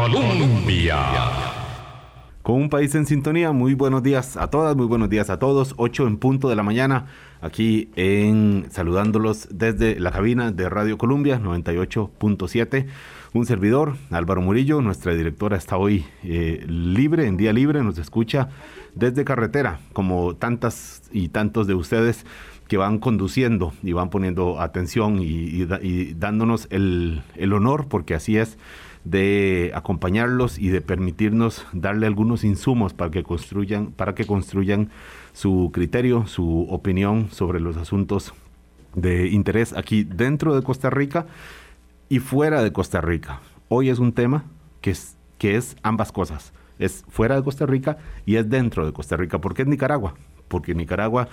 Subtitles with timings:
[0.00, 0.96] Colombia.
[2.42, 5.74] Con un país en sintonía, muy buenos días a todas, muy buenos días a todos.
[5.76, 7.04] 8 en punto de la mañana,
[7.42, 12.86] aquí en saludándolos desde la cabina de Radio Colombia 98.7.
[13.34, 18.48] Un servidor, Álvaro Murillo, nuestra directora está hoy eh, libre, en día libre, nos escucha
[18.94, 22.24] desde carretera, como tantas y tantos de ustedes
[22.68, 25.66] que van conduciendo y van poniendo atención y,
[26.14, 28.56] dándonos el, el honor, porque así es
[29.04, 34.90] de acompañarlos y de permitirnos darle algunos insumos para que construyan, para que construyan
[35.32, 38.34] su criterio, su opinión sobre los asuntos
[38.94, 41.26] de interés aquí dentro de Costa Rica
[42.08, 43.40] y fuera de Costa Rica.
[43.68, 44.44] Hoy es un tema
[44.80, 46.52] que es, que es ambas cosas.
[46.78, 50.14] Es fuera de Costa Rica y es dentro de Costa Rica, porque es Nicaragua.
[50.50, 51.28] Porque Nicaragua,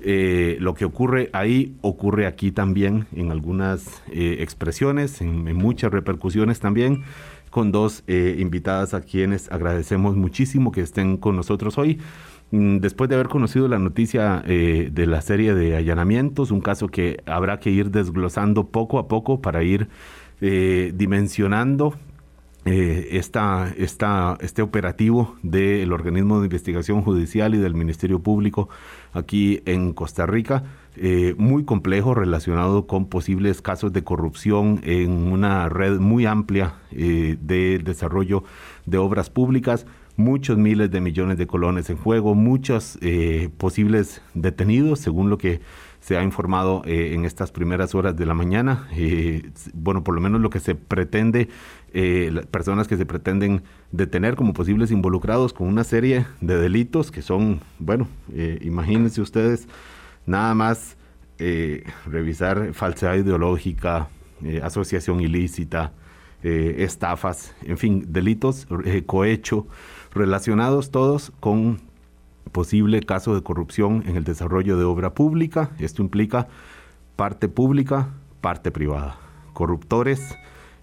[0.00, 6.58] eh, lo que ocurre ahí ocurre aquí también en algunas eh, expresiones, en, muchas repercusiones
[6.58, 7.04] también,
[7.50, 12.00] con dos eh, invitadas a quienes agradecemos muchísimo que estén con nosotros hoy.
[12.50, 17.22] Mm, después de haber conocido la noticia de la serie de allanamientos, un caso que
[17.26, 19.88] habrá que ir desglosando poco a poco para ir
[20.40, 21.94] dimensionando
[22.64, 23.20] eh,
[24.40, 28.68] este operativo del organismo de investigación judicial y del Ministerio Público
[29.12, 30.62] aquí en Costa Rica,
[30.94, 37.36] eh, muy complejo relacionado con posibles casos de corrupción en una red muy amplia eh,
[37.40, 38.44] de desarrollo
[38.86, 39.84] de obras públicas,
[40.16, 42.98] muchos miles de millones de colones en juego, muchos
[43.56, 45.60] posibles detenidos, según lo que
[46.00, 48.88] se ha informado en estas primeras horas de la mañana.
[49.72, 51.48] Bueno, por lo menos lo que se pretende,
[51.92, 57.22] eh, personas que se pretenden detener como posibles involucrados con una serie de delitos que
[57.22, 58.08] son, bueno,
[58.60, 59.68] imagínense ustedes,
[60.26, 60.96] nada más
[62.06, 64.08] revisar falsedad ideológica,
[64.62, 65.92] asociación ilícita,
[66.42, 68.66] estafas, en fin, delitos
[69.06, 69.66] cohecho
[70.14, 71.80] relacionados todos con
[72.52, 75.70] posible caso de corrupción en el desarrollo de obra pública.
[75.78, 76.48] Esto implica
[77.16, 78.08] parte pública,
[78.40, 79.16] parte privada.
[79.52, 80.36] Corruptores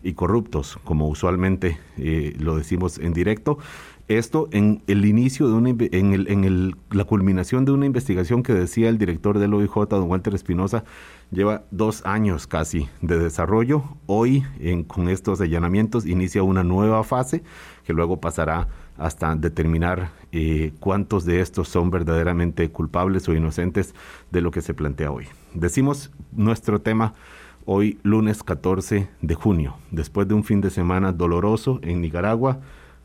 [0.04, 3.58] y corruptos, como usualmente eh, lo decimos en directo.
[4.08, 8.42] Esto en el inicio de una, en, el, en el, la culminación de una investigación
[8.42, 10.84] que decía el director del OIJ, don Walter Espinosa,
[11.30, 13.84] lleva dos años casi de desarrollo.
[14.08, 17.44] Hoy, en, con estos allanamientos, inicia una nueva fase
[17.86, 18.68] que luego pasará
[18.98, 23.94] hasta determinar eh, cuántos de estos son verdaderamente culpables o inocentes
[24.32, 25.28] de lo que se plantea hoy.
[25.54, 27.14] Decimos nuestro tema
[27.66, 32.60] hoy lunes 14 de junio, después de un fin de semana doloroso en Nicaragua,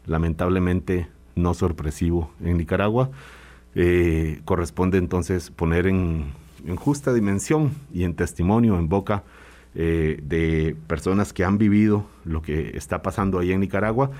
[0.07, 3.11] lamentablemente no sorpresivo en Nicaragua,
[3.75, 6.33] eh, corresponde entonces poner en,
[6.77, 9.23] justa dimensión y en testimonio, en boca
[9.75, 14.11] eh, de personas que han vivido lo que está pasando ahí en Nicaragua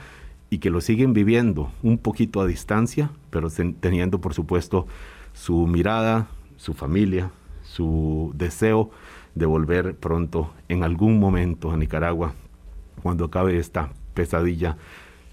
[0.51, 3.49] y que lo siguen viviendo un poquito a distancia, pero
[3.81, 4.87] teniendo por supuesto
[5.33, 7.31] su mirada, su familia,
[7.63, 8.91] su deseo
[9.35, 12.35] de volver pronto en algún momento a Nicaragua
[13.03, 14.77] cuando acabe esta pesadilla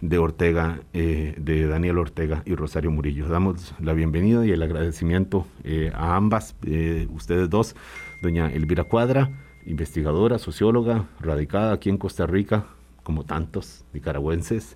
[0.01, 3.27] de Ortega, eh, de Daniel Ortega y Rosario Murillo.
[3.27, 7.75] Damos la bienvenida y el agradecimiento eh, a ambas, eh, ustedes dos,
[8.21, 9.29] doña Elvira Cuadra,
[9.65, 12.65] investigadora, socióloga, radicada aquí en Costa Rica,
[13.03, 14.75] como tantos nicaragüenses,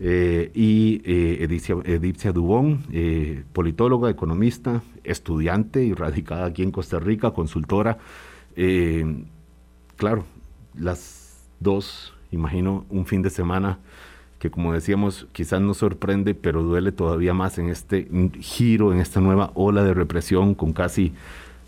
[0.00, 2.84] y eh, Edipcia, Dubón,
[3.52, 7.98] politóloga, economista, estudiante y radicada aquí en Costa Rica, consultora.
[8.60, 9.24] Eh,
[9.94, 10.24] claro,
[10.74, 13.78] las dos, imagino, un fin de semana
[14.40, 18.08] que como decíamos, quizás nos sorprende, pero duele todavía más en este
[18.40, 21.12] giro, en esta nueva ola de represión con casi,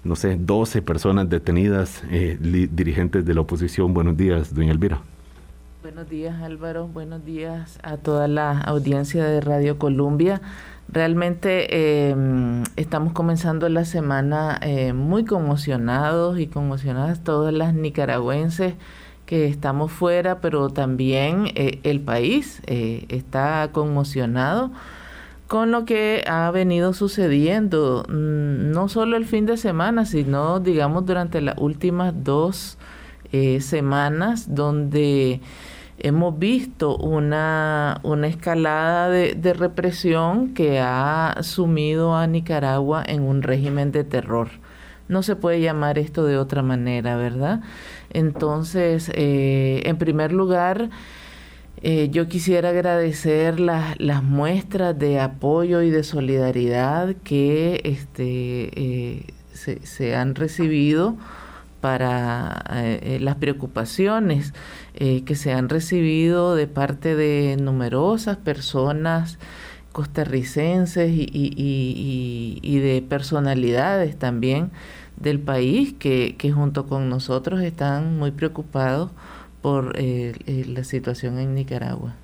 [0.05, 3.93] no sé, 12 personas detenidas, dirigentes de la oposición.
[3.93, 5.01] Buenos días, doña Elvira.
[5.83, 10.43] Buenos días Álvaro, buenos días a toda la audiencia de Radio Columbia.
[10.89, 18.75] Realmente em, estamos comenzando la semana eh, muy conmocionados y conmocionadas todas las nicaragüenses
[19.25, 24.71] que estamos fuera, pero también eh, el país eh, está conmocionado
[25.49, 31.07] con lo que ha venido sucediendo, mm, no solo el fin de semana, sino digamos
[31.07, 32.77] durante las últimas dos
[33.61, 35.41] semanas donde
[36.01, 43.43] hemos visto una, una escalada de, de, represión que ha sumido a Nicaragua en un
[43.43, 44.49] régimen de terror.
[45.09, 47.63] No se puede llamar esto de otra manera, ¿verdad?
[48.11, 50.91] Entonces, eh, en primer lugar,
[51.83, 59.85] eh, yo quisiera agradecer las muestras de apoyo y de solidaridad que este, eh, se,
[59.87, 61.17] se han recibido
[61.81, 64.53] para eh, las preocupaciones
[64.95, 69.39] que se han recibido de parte de numerosas personas
[69.93, 74.71] costarricenses y, de personalidades también
[75.17, 79.11] del país que, junto con nosotros están muy preocupados
[79.63, 82.15] por la situación en Nicaragua.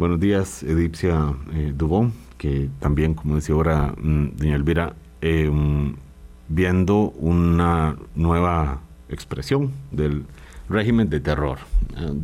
[0.00, 5.50] Buenos días, Edipcia eh, Dubón, que también, como decía ahora mm, doña Elvira, eh,
[6.50, 10.24] viendo una nueva expresión del
[10.68, 11.58] régimen de terror.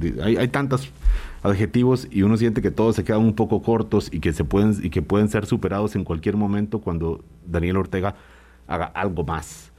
[0.03, 0.91] Eh, hay, hay tantos
[1.43, 4.75] adjetivos y uno siente que todos se quedan un poco cortos y que, se pueden,
[4.83, 8.17] y que pueden ser superados en cualquier momento cuando Daniel Ortega
[8.67, 9.73] haga algo más.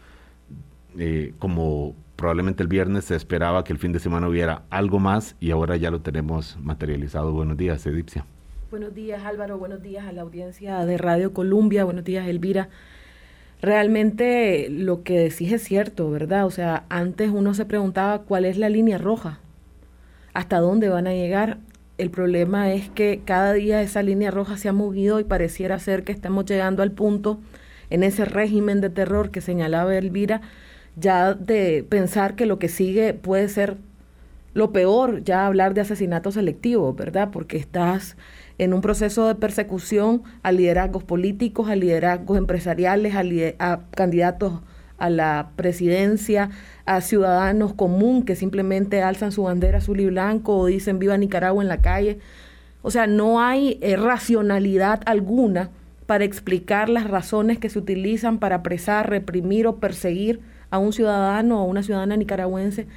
[1.40, 5.52] como probablemente el viernes se esperaba que el fin de semana hubiera algo más y
[5.52, 7.34] ahora ya lo tenemos materializado.
[7.34, 8.26] Buenos días, Edipcia.
[8.72, 9.58] Buenos días, Álvaro.
[9.58, 11.84] Buenos días a la audiencia de Radio Columbia.
[11.84, 12.70] Buenos días, Elvira.
[13.62, 16.46] Realmente lo que decís es cierto, ¿verdad?
[16.46, 19.40] O sea, antes uno se preguntaba cuál es la línea roja,
[20.34, 21.58] hasta dónde van a llegar.
[21.98, 26.04] El problema es que cada día esa línea roja se ha movido y pareciera ser
[26.04, 27.40] que estamos llegando al punto
[27.90, 30.42] en ese régimen de terror que señalaba Elvira,
[30.96, 33.78] ya de pensar que lo que sigue puede ser
[34.58, 37.30] lo peor, ya hablar de asesinato selectivo, ¿verdad?
[37.32, 38.18] Porque estás
[38.58, 43.14] en un proceso de persecución a liderazgos políticos, a liderazgos empresariales,
[43.60, 44.62] a, candidatos
[44.98, 46.50] a la presidencia,
[46.88, 51.62] a ciudadanos común que simplemente alzan su bandera azul y blanco o dicen viva Nicaragua
[51.62, 52.18] en la calle.
[52.82, 55.70] O sea, no hay eh, racionalidad alguna
[56.08, 60.40] para explicar las razones que se utilizan para apresar, reprimir o perseguir
[60.72, 62.88] a un ciudadano o una ciudadana nicaragüense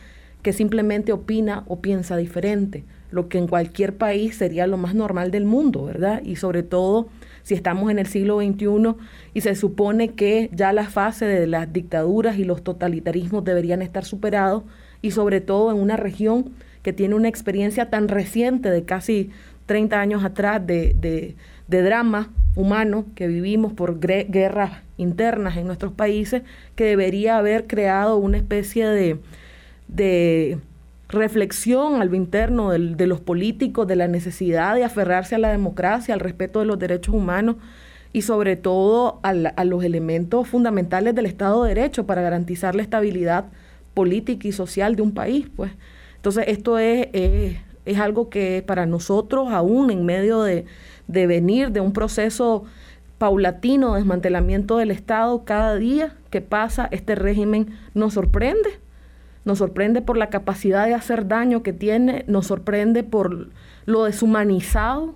[0.43, 5.31] que simplemente opina o piensa diferente, lo que en cualquier país sería lo más normal
[5.31, 6.23] del mundo, ¿verdad?
[6.25, 7.09] Y sobre todo
[7.43, 8.95] si estamos en el siglo XXI
[9.35, 14.05] y se supone que ya la fase de las dictaduras y los totalitarismos deberían estar
[14.05, 14.63] superados
[15.03, 16.53] y sobre todo en una región
[16.83, 19.31] que tiene una experiencia tan reciente de casi
[19.67, 21.37] 30 años atrás de, de,
[21.83, 26.43] drama humano que vivimos por guerras internas en nuestros países,
[26.75, 29.21] que debería haber creado una especie de,
[29.95, 30.59] de
[31.09, 36.21] reflexión al interno de los políticos, de la necesidad de aferrarse a la democracia, al
[36.21, 37.57] respeto de los derechos humanos
[38.13, 43.47] y sobre todo a, los elementos fundamentales del Estado de Derecho para garantizar la estabilidad
[43.95, 45.49] política y social de un país.
[45.55, 45.73] Pues.
[46.17, 50.65] Entonces esto es, es algo que para nosotros, aún en medio de,
[51.09, 52.65] de venir de un proceso
[53.19, 58.79] paulatino de desmantelamiento del Estado, cada día que pasa este régimen nos sorprende.
[59.45, 63.49] Nos sorprende por la capacidad de hacer daño que tiene, nos sorprende por
[63.87, 65.15] lo deshumanizado,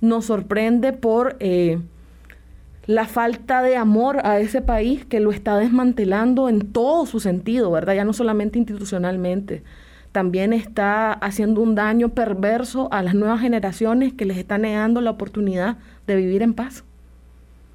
[0.00, 1.80] nos sorprende por eh,
[2.86, 7.70] la falta de amor a ese país que lo está desmantelando en todo su sentido,
[7.70, 7.94] ¿verdad?
[7.94, 9.62] Ya no solamente institucionalmente,
[10.12, 15.10] también está haciendo un daño perverso a las nuevas generaciones que les está negando la
[15.10, 15.76] oportunidad
[16.06, 16.84] de vivir en paz.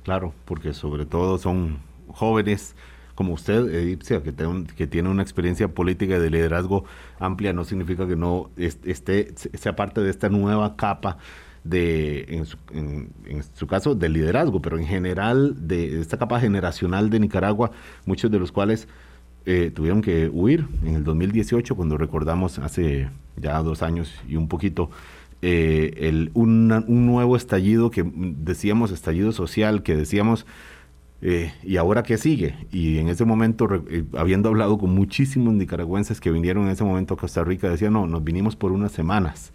[0.03, 1.77] Claro, porque sobre todo son
[2.07, 2.75] jóvenes
[3.15, 6.85] como usted, Edipcia, que, tiene una experiencia política de liderazgo
[7.19, 11.17] amplia, no significa que no esté, sea parte de esta nueva capa
[11.63, 17.71] de, en su, caso, del liderazgo, pero en general de esta capa generacional de Nicaragua,
[18.05, 18.87] muchos de los cuales
[19.45, 24.47] eh, tuvieron que huir en el 2018, cuando recordamos hace ya dos años y un
[24.47, 24.89] poquito,
[25.41, 30.45] eh, el, un nuevo estallido que decíamos estallido social, que decíamos,
[31.25, 32.67] eh, ¿y ahora qué sigue?
[32.69, 33.69] Y en ese momento,
[34.17, 38.05] habiendo hablado con muchísimos nicaragüenses que vinieron en ese momento a Costa Rica, decían, no,
[38.07, 39.53] nos vinimos por unas semanas,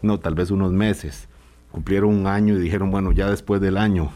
[0.00, 1.28] no, tal vez unos meses.
[1.70, 4.10] Cumplieron un año y dijeron, bueno, ya después del año,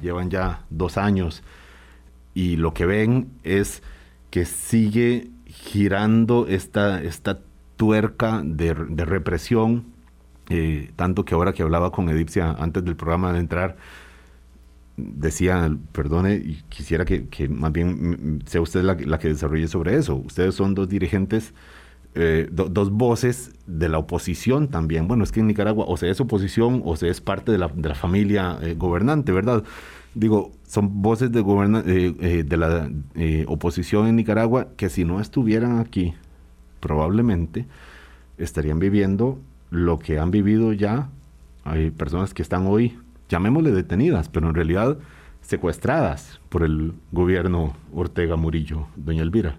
[0.00, 1.44] llevan ya dos años,
[2.34, 3.84] y lo que ven es
[4.30, 7.38] que sigue girando esta, esta
[7.76, 9.84] tuerca de, represión,
[10.48, 13.76] eh, tanto que ahora que hablaba con Edipcia antes del programa de entrar,
[14.96, 20.16] decía, perdone, quisiera que, más bien sea usted la, que desarrolle sobre eso.
[20.16, 21.54] Ustedes son dos dirigentes,
[22.14, 25.08] eh, dos voces de la oposición también.
[25.08, 27.68] Bueno, es que en Nicaragua o se es oposición o se es parte de la,
[27.68, 29.64] de la familia eh, gobernante, ¿verdad?
[30.14, 32.90] digo, son voces de, eh, eh, de la
[33.46, 36.14] oposición en Nicaragua que si no estuvieran aquí,
[36.80, 37.66] probablemente
[38.38, 39.38] estarían viviendo
[39.70, 41.08] lo que han vivido ya.
[41.64, 42.98] Hay personas que están hoy,
[43.32, 44.98] llamémosle detenidas, pero en realidad
[45.40, 49.56] secuestradas por el gobierno Ortega Murillo, doña Elvira.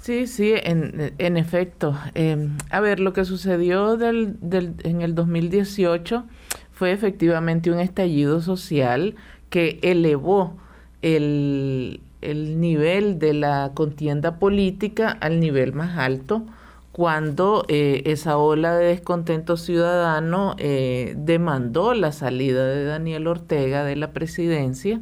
[0.00, 1.96] Sí, sí, en, en efecto.
[2.14, 6.24] Em, a ver, lo que sucedió del, del, en el 2018
[6.72, 9.14] fue efectivamente un estallido social
[9.48, 10.58] que elevó
[11.00, 16.44] el, el nivel de la contienda política al nivel más alto
[16.94, 23.96] cuando eh, esa ola de descontento ciudadano eh, demandó la salida de Daniel Ortega de
[23.96, 25.00] la presidencia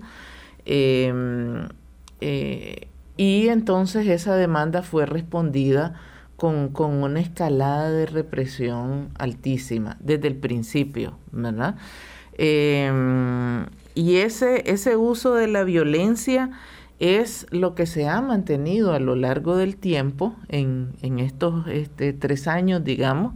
[0.64, 1.68] em,
[2.22, 6.00] eh, y entonces esa demanda fue respondida
[6.36, 11.76] con, con, una escalada de represión altísima desde el principio, ¿verdad?
[12.38, 16.52] Em, y ese, ese uso de la violencia
[17.02, 22.46] es lo que se ha mantenido a lo largo del tiempo, en, estos este, tres
[22.46, 23.34] años, digamos,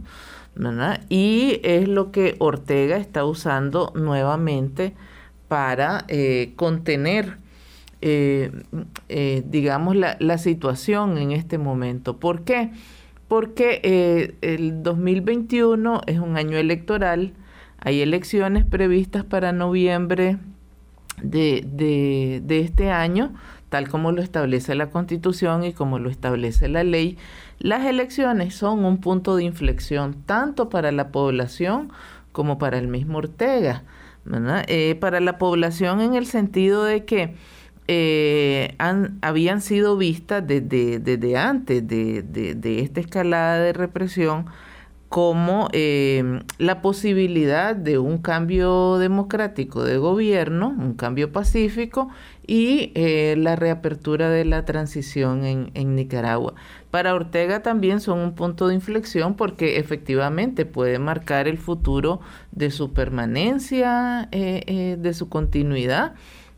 [1.09, 4.93] y es lo que Ortega está usando nuevamente
[5.49, 7.37] para eh, contener,
[8.01, 8.51] eh,
[9.09, 12.17] eh, digamos, la, la, situación en este momento.
[12.17, 12.71] ¿Por qué?
[13.27, 17.33] Porque el 2021 es un año electoral,
[17.79, 20.37] hay elecciones previstas para noviembre
[21.21, 23.33] de, de este año,
[23.69, 27.17] tal como lo establece la Constitución y como lo establece la ley,
[27.59, 31.91] las elecciones son un punto de inflexión tanto para la población
[32.31, 33.83] como para el mismo Ortega.
[34.67, 37.35] Eh, para la población en el sentido de que
[37.87, 44.47] eh, han, habían sido vistas desde, desde antes de, de, esta escalada de represión
[45.07, 52.09] como eh, la posibilidad de un cambio democrático de gobierno, un cambio pacífico
[52.47, 56.53] y eh, la reapertura de la transición en, Nicaragua.
[56.89, 62.21] Para Ortega también son un punto de inflexión porque efectivamente puede marcar el futuro
[62.53, 66.15] de su permanencia, eh, de su continuidad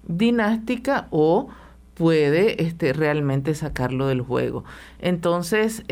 [0.08, 1.50] dinástica o
[1.96, 4.64] puede este, realmente sacarlo del juego.
[5.00, 5.84] Entonces,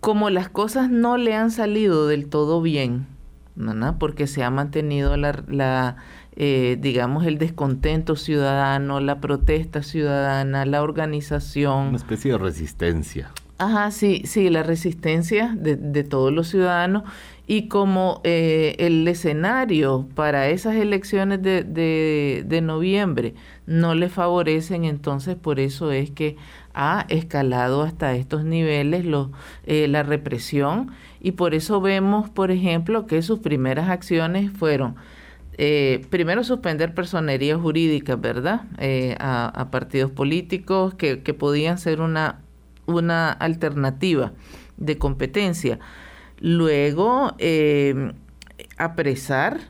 [0.00, 3.06] como las cosas no le han salido del todo bien,
[3.98, 5.96] porque se ha mantenido la,
[6.36, 11.88] eh, digamos, el descontento ciudadano, la protesta ciudadana, la organización.
[11.88, 13.30] Una especie de resistencia.
[13.58, 17.04] Ajá, sí, sí, la resistencia de, de todos los ciudadanos
[17.46, 23.34] y como eh, el escenario para esas elecciones de, de, de noviembre
[23.66, 26.36] no le favorecen, entonces por eso es que
[26.74, 29.06] ha escalado hasta estos niveles
[29.64, 30.90] eh, la represión
[31.20, 34.96] y por eso vemos, por ejemplo, que sus primeras acciones fueron
[35.56, 38.62] eh, primero suspender personería jurídica, ¿verdad?
[38.78, 42.40] Eh, a, partidos políticos que, podían ser una,
[42.86, 44.32] una alternativa
[44.76, 45.78] de competencia.
[46.38, 47.34] Luego,
[48.76, 49.60] apresar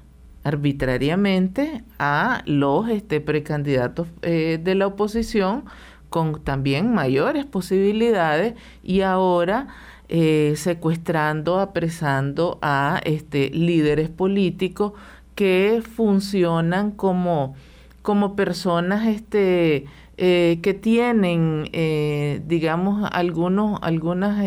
[0.43, 5.64] arbitrariamente a los este, precandidatos de la oposición
[6.09, 9.69] con también mayores posibilidades y ahora
[10.09, 14.93] eh, secuestrando, apresando a este, líderes políticos
[15.37, 17.55] que funcionan como,
[18.02, 19.85] como personas este,
[20.16, 24.43] eh, que tienen, eh, digamos, algunos, algunas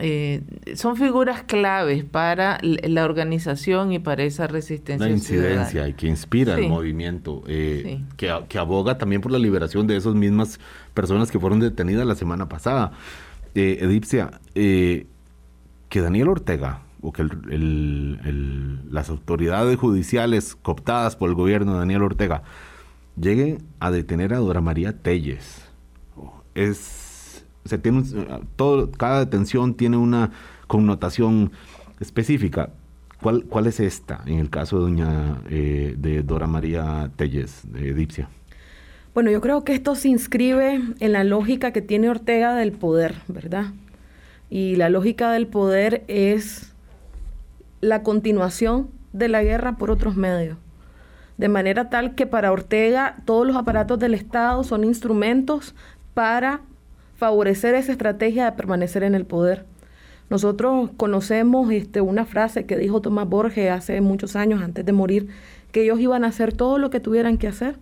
[0.00, 0.42] eh,
[0.76, 5.04] son figuras claves para la organización y para esa resistencia.
[5.04, 9.96] La incidencia y que inspira el movimiento, eh, que, aboga también por la liberación de
[9.96, 10.60] esas mismas
[10.94, 12.92] personas que fueron detenidas la semana pasada.
[13.56, 15.06] Eh, Edipcia, que
[15.92, 17.26] Daniel Ortega o que
[18.90, 22.42] las autoridades judiciales cooptadas por el gobierno de Daniel Ortega
[23.20, 25.68] lleguen a detener a Dora María Telles
[26.58, 28.02] es se tiene
[28.56, 30.30] todo, cada detención tiene una
[30.66, 31.52] connotación
[32.00, 32.70] específica.
[33.20, 37.92] ¿Cuál, ¿Cuál es esta en el caso de doña eh, de Dora María Telles, de
[37.92, 38.28] Dipsia?
[39.12, 43.16] Bueno, yo creo que esto se inscribe en la lógica que tiene Ortega del poder,
[43.26, 43.72] ¿verdad?
[44.48, 46.72] Y la lógica del poder es
[47.80, 50.58] la continuación de la guerra por otros medios.
[51.36, 55.74] De manera tal que para Ortega todos los aparatos del Estado son instrumentos
[56.14, 56.62] para
[57.16, 59.64] favorecer esa estrategia de permanecer en el poder.
[60.30, 65.28] Nosotros conocemos este, una frase que dijo Tomás Borges hace muchos años, antes de morir,
[65.72, 67.76] que ellos iban a hacer todo lo que tuvieran que hacer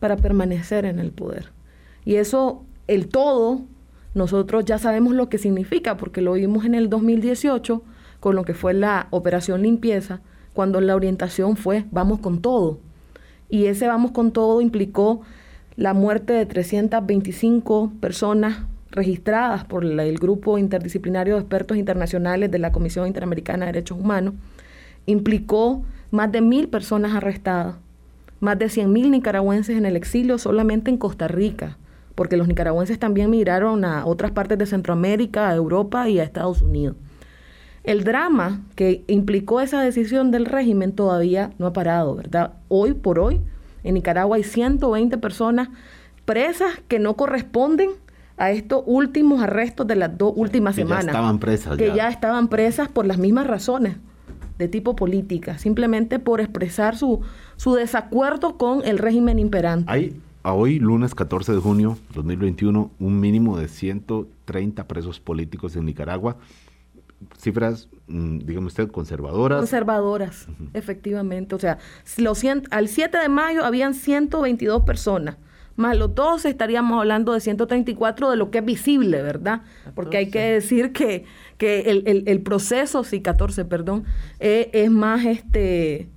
[0.00, 1.52] para permanecer en el poder.
[2.04, 3.62] Y eso, el todo,
[4.14, 7.82] nosotros ya sabemos lo que significa, porque lo vimos en el 2018
[8.20, 10.20] con lo que fue la operación limpieza,
[10.52, 12.78] cuando la orientación fue vamos con todo.
[13.48, 15.22] Y ese vamos con todo implicó
[15.76, 22.72] la muerte de 325 personas registradas por el Grupo Interdisciplinario de Expertos Internacionales de la
[22.72, 24.34] Comisión Interamericana de Derechos Humanos,
[25.06, 27.76] implicó más de mil personas arrestadas,
[28.40, 31.78] más de 100.000 nicaragüenses en el exilio solamente en Costa Rica,
[32.14, 36.62] porque los nicaragüenses también migraron a otras partes de Centroamérica, a Europa y a Estados
[36.62, 36.96] Unidos.
[37.84, 42.54] El drama que implicó esa decisión del régimen todavía no ha parado, ¿verdad?
[42.68, 43.40] Hoy por hoy
[43.84, 45.68] en Nicaragua hay 120 personas
[46.24, 47.90] presas que no corresponden
[48.36, 51.06] a estos últimos arrestos de las dos últimas que semanas.
[51.06, 51.76] Ya estaban presas.
[51.76, 52.08] Que ya.
[52.08, 53.96] estaban presas por las mismas razones
[54.58, 57.20] de tipo política, simplemente por expresar su,
[57.56, 59.90] su desacuerdo con el régimen imperante.
[59.90, 65.84] Hay a hoy, lunes 14 de junio 2021, un mínimo de 130 presos políticos en
[65.84, 66.36] Nicaragua.
[67.38, 69.58] Cifras, mm, dígame usted, conservadoras.
[69.58, 71.54] Conservadoras, efectivamente.
[71.54, 71.78] O sea,
[72.16, 75.36] los al 7 de mayo habían 122 personas
[75.80, 79.62] más los dos estaríamos hablando de 134 de lo que es visible, ¿verdad?
[79.94, 81.24] Porque hay que decir que,
[81.58, 84.04] que el, el, proceso, sí, 14, perdón,
[84.38, 86.08] eh, es más este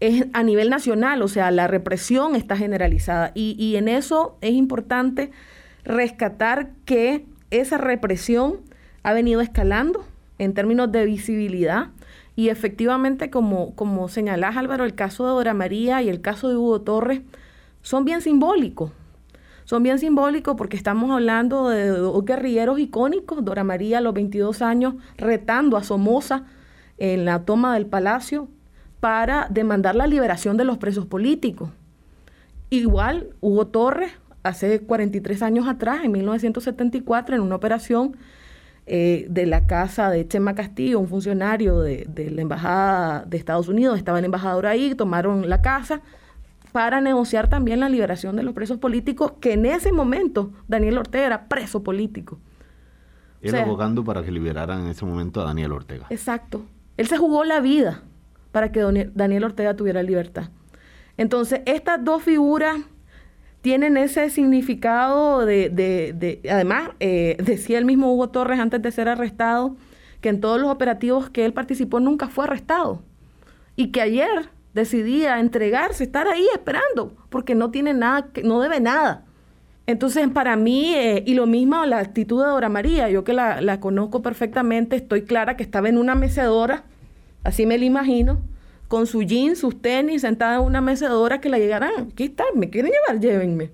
[0.00, 3.30] es a nivel nacional, o sea, la represión está generalizada.
[3.34, 5.30] Y, y en eso es importante
[5.84, 8.60] rescatar que esa represión
[9.04, 10.04] ha venido escalando
[10.42, 11.88] en términos de visibilidad.
[12.34, 16.56] Y efectivamente, como, como señalás, Álvaro, el caso de Dora María y el caso de
[16.56, 17.20] Hugo Torres
[17.82, 18.90] son bien simbólicos.
[19.64, 24.60] Son bien simbólicos porque estamos hablando de dos guerrilleros icónicos, Dora María a los 22
[24.62, 26.44] años retando a Somoza
[26.98, 28.48] en la toma del palacio
[29.00, 31.70] para demandar la liberación de los presos políticos.
[32.70, 38.16] Igual Hugo Torres, hace 43 años atrás, en 1974, en una operación
[38.86, 43.68] eh, de la casa de Chema Castillo, un funcionario de, de la Embajada de Estados
[43.68, 46.02] Unidos, estaba el embajador ahí, tomaron la casa
[46.72, 51.26] para negociar también la liberación de los presos políticos, que en ese momento Daniel Ortega
[51.26, 52.38] era preso político.
[53.42, 56.06] Él abogando para que liberaran en ese momento a Daniel Ortega.
[56.10, 56.62] Exacto.
[56.96, 58.02] Él se jugó la vida
[58.52, 60.50] para que Daniel Ortega tuviera libertad.
[61.16, 62.76] Entonces, estas dos figuras
[63.62, 68.90] tienen ese significado de, de, de además, eh, decía el mismo Hugo Torres antes de
[68.90, 69.76] ser arrestado,
[70.20, 73.02] que en todos los operativos que él participó nunca fue arrestado.
[73.76, 79.24] Y que ayer decidía entregarse, estar ahí esperando, porque no tiene nada, no debe nada.
[79.86, 83.60] Entonces, para mí, eh, y lo mismo la actitud de Dora María, yo que la,
[83.60, 86.84] la, conozco perfectamente, estoy clara que estaba en una mecedora,
[87.44, 88.40] así me la imagino,
[88.92, 92.68] con su jeans, sus tenis, sentada en una mecedora que la llegaran, aquí está, me
[92.68, 93.70] quieren llevar, llévenme.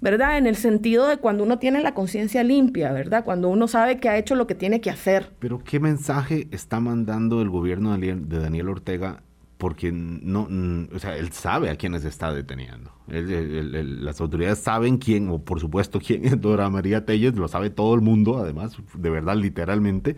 [0.00, 0.38] ¿Verdad?
[0.38, 3.22] En el sentido de cuando uno tiene la conciencia limpia, ¿verdad?
[3.22, 5.30] Cuando uno sabe que ha hecho lo que tiene que hacer.
[5.40, 9.22] Pero ¿qué mensaje está mandando el gobierno de Daniel Ortega
[9.58, 10.48] porque no,
[10.94, 12.92] o sea, él sabe a quiénes está deteniendo.
[13.08, 17.94] las autoridades saben quién, o por supuesto quién es Dora María Telles, lo sabe todo
[17.94, 20.16] el mundo, además, de verdad, literalmente,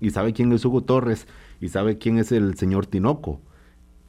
[0.00, 1.26] y sabe quién es Hugo Torres,
[1.60, 3.40] y sabe quién es el señor Tinoco.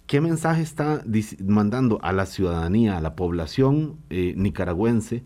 [0.07, 1.03] ¿Qué mensaje está
[1.43, 5.23] mandando a la ciudadanía, a la población eh, nicaragüense,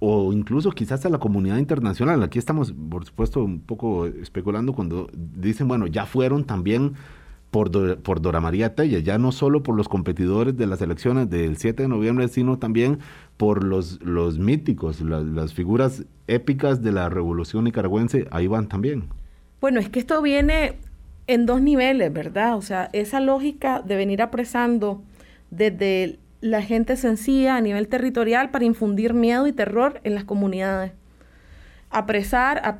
[0.00, 2.22] o incluso quizás a la comunidad internacional?
[2.24, 6.94] Aquí estamos, por supuesto, un poco especulando cuando dicen, bueno, ya fueron también
[7.52, 11.56] por, por Dora María Telle, ya no solo por los competidores de las elecciones del
[11.56, 12.98] 7 de noviembre, sino también
[13.36, 19.04] por los, los míticos, las figuras épicas de la revolución nicaragüense, ahí van también.
[19.60, 20.78] Bueno, es que esto viene
[21.32, 22.56] en dos niveles, ¿verdad?
[22.56, 25.02] O sea, esa lógica de venir apresando
[25.50, 30.92] desde la gente sencilla a nivel territorial para infundir miedo y terror en las comunidades
[31.90, 32.76] apresar a,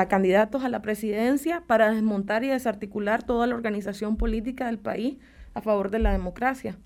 [0.00, 5.16] a candidatos a la presidencia para desmontar y desarticular toda la organización política del país
[5.54, 6.76] a favor de la democracia.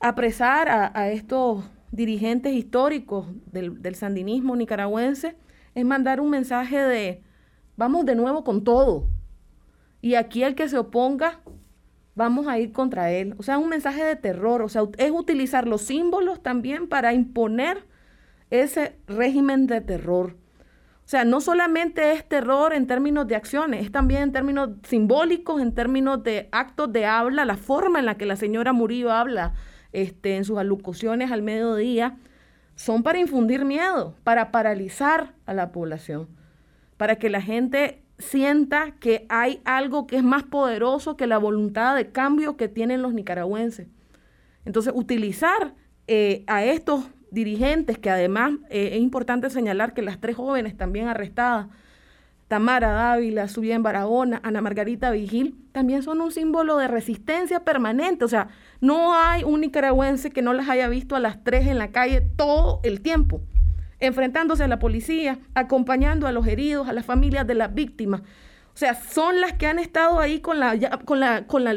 [0.00, 5.36] Apresar a, estos dirigentes históricos del, del, sandinismo nicaragüense
[5.74, 7.22] es mandar un mensaje de
[7.76, 9.06] vamos de nuevo con todo.
[10.04, 11.40] Y aquí el que se oponga,
[12.14, 13.34] vamos a ir contra él.
[13.38, 14.60] O sea, un mensaje de terror.
[14.60, 17.86] O sea, es utilizar los símbolos también para imponer
[18.50, 20.36] ese régimen de terror.
[20.96, 25.62] O sea, no solamente es terror en términos de acciones, es también en términos simbólicos,
[25.62, 29.54] en términos de actos de habla, la forma en la que la señora Murillo habla
[29.92, 32.18] este, en sus alocuciones al mediodía,
[32.74, 36.28] son para infundir miedo, para paralizar a la población,
[36.98, 41.96] para que la gente sienta que hay algo que es más poderoso que la voluntad
[41.96, 43.88] de cambio que tienen los nicaragüenses.
[44.64, 45.74] Entonces, utilizar
[46.06, 51.08] eh, a estos dirigentes, que además eh, es importante señalar que las tres jóvenes también
[51.08, 51.66] arrestadas,
[52.48, 58.24] Tamara Dávila, Subien Barahona, Ana Margarita Vigil, también son un símbolo de resistencia permanente.
[58.24, 58.48] O sea,
[58.80, 62.20] no hay un nicaragüense que no las haya visto a las tres en la calle
[62.20, 63.40] todo el tiempo,
[64.06, 68.20] enfrentándose a la policía, acompañando a los heridos, a las familias de las víctimas.
[68.20, 71.74] O sea, son las que han estado ahí con la, con la, con la,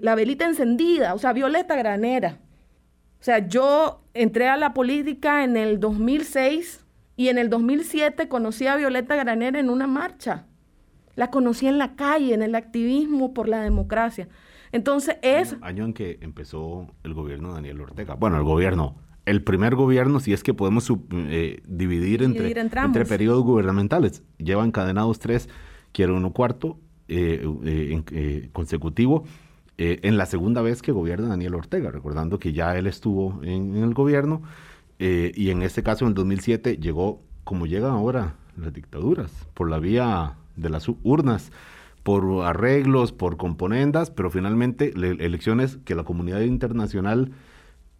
[0.00, 2.38] la velita encendida, o sea, Violeta Granera,
[3.20, 8.66] o sea, yo entré a la política en el 2006 y en el 2007 conocí
[8.66, 10.46] a Violeta Granera en una marcha.
[11.16, 14.28] La conocí en la calle, en el activismo por la democracia.
[14.72, 15.54] Entonces es...
[15.60, 18.14] Año, en que empezó el gobierno de Daniel Ortega.
[18.14, 23.42] Bueno, el gobierno, el primer gobierno, si es que podemos eh, dividir, entre, entre, periodos
[23.44, 24.22] gubernamentales.
[24.38, 25.48] Lleva encadenados tres,
[25.92, 26.78] quiero uno cuarto
[27.08, 29.24] eh, eh, consecutivo.
[29.78, 33.82] en la segunda vez que gobierna Daniel Ortega, recordando que ya él estuvo en, en
[33.82, 34.42] el gobierno
[34.98, 39.78] y en este caso en el 2007 llegó como llegan ahora las dictaduras, por la
[39.78, 41.50] vía de las urnas
[42.02, 47.32] por arreglos, por componendas, pero finalmente elecciones que la comunidad internacional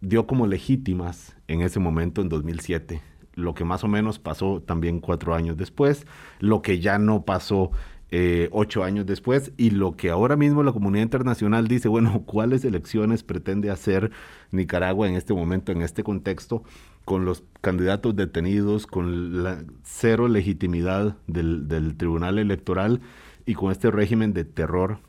[0.01, 3.01] dio como legítimas en ese momento, en 2007.
[3.35, 6.05] Lo que más o menos pasó también cuatro años después,
[6.39, 7.71] lo que ya no pasó
[8.13, 12.65] eh, ocho años después y lo que ahora mismo la comunidad internacional dice, bueno, ¿cuáles
[12.65, 14.11] elecciones pretende hacer
[14.51, 16.63] Nicaragua en este momento, en este contexto,
[17.05, 23.01] con los candidatos detenidos, con la cero legitimidad del, Tribunal Electoral?
[23.43, 24.99] y con este régimen de terror,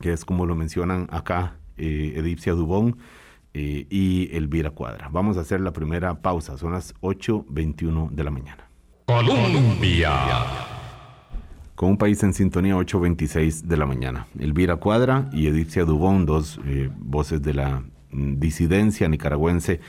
[0.00, 2.96] que es como lo mencionan acá eh, Edipcia Dubón
[3.58, 5.08] eh, y Elvira Cuadra.
[5.10, 8.68] Vamos a hacer la primera pausa, son las 8.21 de la mañana.
[9.06, 10.12] Colombia.
[11.74, 14.26] Con un país en sintonía, 8.26 de la mañana.
[14.38, 19.80] Elvira Cuadra y Edipcia Dubón, dos eh, voces de la mm, disidencia nicaragüense,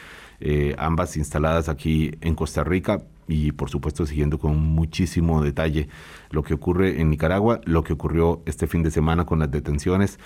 [0.78, 5.89] ambas instaladas aquí en Costa Rica, y por supuesto siguiendo con muchísimo detalle
[6.32, 10.19] lo que ocurre en Nicaragua, lo que ocurrió este fin de semana con las detenciones.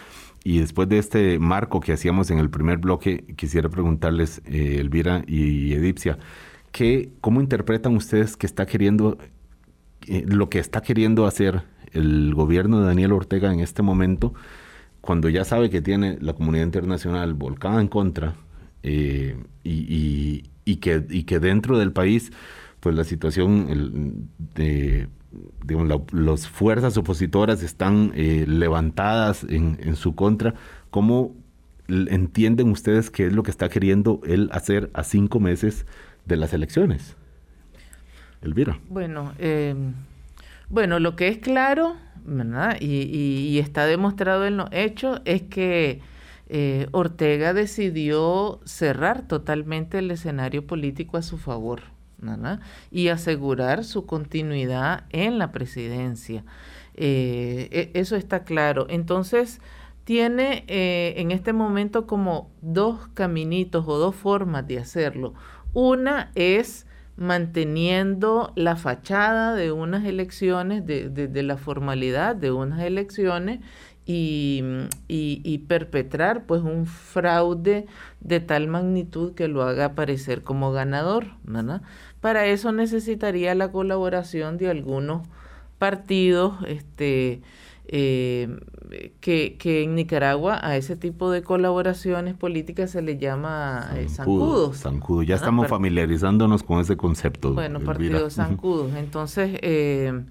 [0.44, 5.24] Y después de este marco que hacíamos en el primer bloque, quisiera preguntarles, eh, Elvira
[5.28, 6.18] y Edipcia,
[6.72, 9.18] ¿qué, ¿cómo interpretan ustedes que está queriendo,
[10.08, 14.34] eh, lo que está queriendo hacer el gobierno de Daniel Ortega en este momento,
[15.02, 18.36] cuando ya sabe que tiene la comunidad internacional volcada en contra
[18.84, 22.32] eh, y, y, que, y que dentro del país
[22.80, 25.08] pues la situación de
[25.64, 30.56] digamos, las fuerzas opositoras están eh, levantadas en, su contra.
[30.90, 31.36] ¿Cómo
[31.88, 35.86] entienden ustedes qué es lo que está queriendo él hacer a cinco meses
[36.26, 37.16] de las elecciones?
[38.42, 38.80] Elvira.
[38.90, 39.76] Bueno, eh,
[40.70, 41.96] bueno, lo que es claro.
[42.80, 46.02] Y, está demostrado en los hechos es que
[46.54, 51.84] eh, Ortega decidió cerrar totalmente el escenario político a su favor
[52.92, 56.44] y asegurar su continuidad en la presidencia.
[56.94, 58.86] Eh, e, eso está claro.
[58.90, 59.62] Entonces,
[60.04, 65.34] tiene eh, en este momento como dos caminitos o dos formas de hacerlo.
[65.74, 66.86] Una es
[67.18, 73.60] manteniendo la fachada de unas elecciones, de, la formalidad de unas elecciones
[74.06, 74.64] y,
[75.08, 77.86] y, perpetrar pues un fraude
[78.20, 81.82] de tal magnitud que lo haga aparecer como ganador, ¿verdad?
[82.20, 85.28] Para eso necesitaría la colaboración de algunos
[85.78, 87.42] partidos este,
[87.94, 88.48] eh,
[89.20, 94.78] que, en Nicaragua a ese tipo de colaboraciones políticas se le llama eh, zancudos.
[94.78, 95.24] Zancudo.
[95.24, 97.54] Ya estamos familiarizándonos con ese concepto.
[97.54, 98.94] Bueno, partidos zancudos.
[98.96, 100.24] Entonces, eh,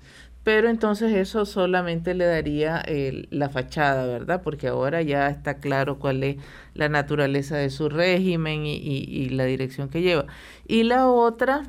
[0.42, 2.82] pero entonces eso solamente le daría
[3.30, 4.42] la fachada, ¿verdad?
[4.42, 6.36] Porque ahora ya está claro cuál es
[6.74, 10.26] la naturaleza de su régimen y, la dirección que lleva.
[10.66, 11.64] Y la otra,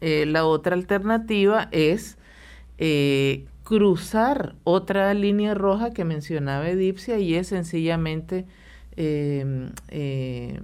[0.00, 2.16] eh, la otra alternativa es
[2.78, 8.46] eh, cruzar otra línea roja que mencionaba Edipcia y es sencillamente
[8.96, 10.62] em, em,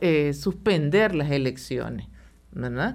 [0.00, 2.09] eh, suspender las elecciones.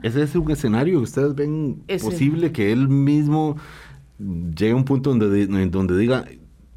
[0.03, 3.57] Ese es un escenario que ustedes ven posible que él mismo
[4.19, 6.25] llegue a un punto donde, en donde diga,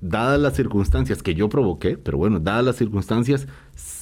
[0.00, 3.48] dadas las circunstancias que yo provoqué, pero bueno, dadas las circunstancias,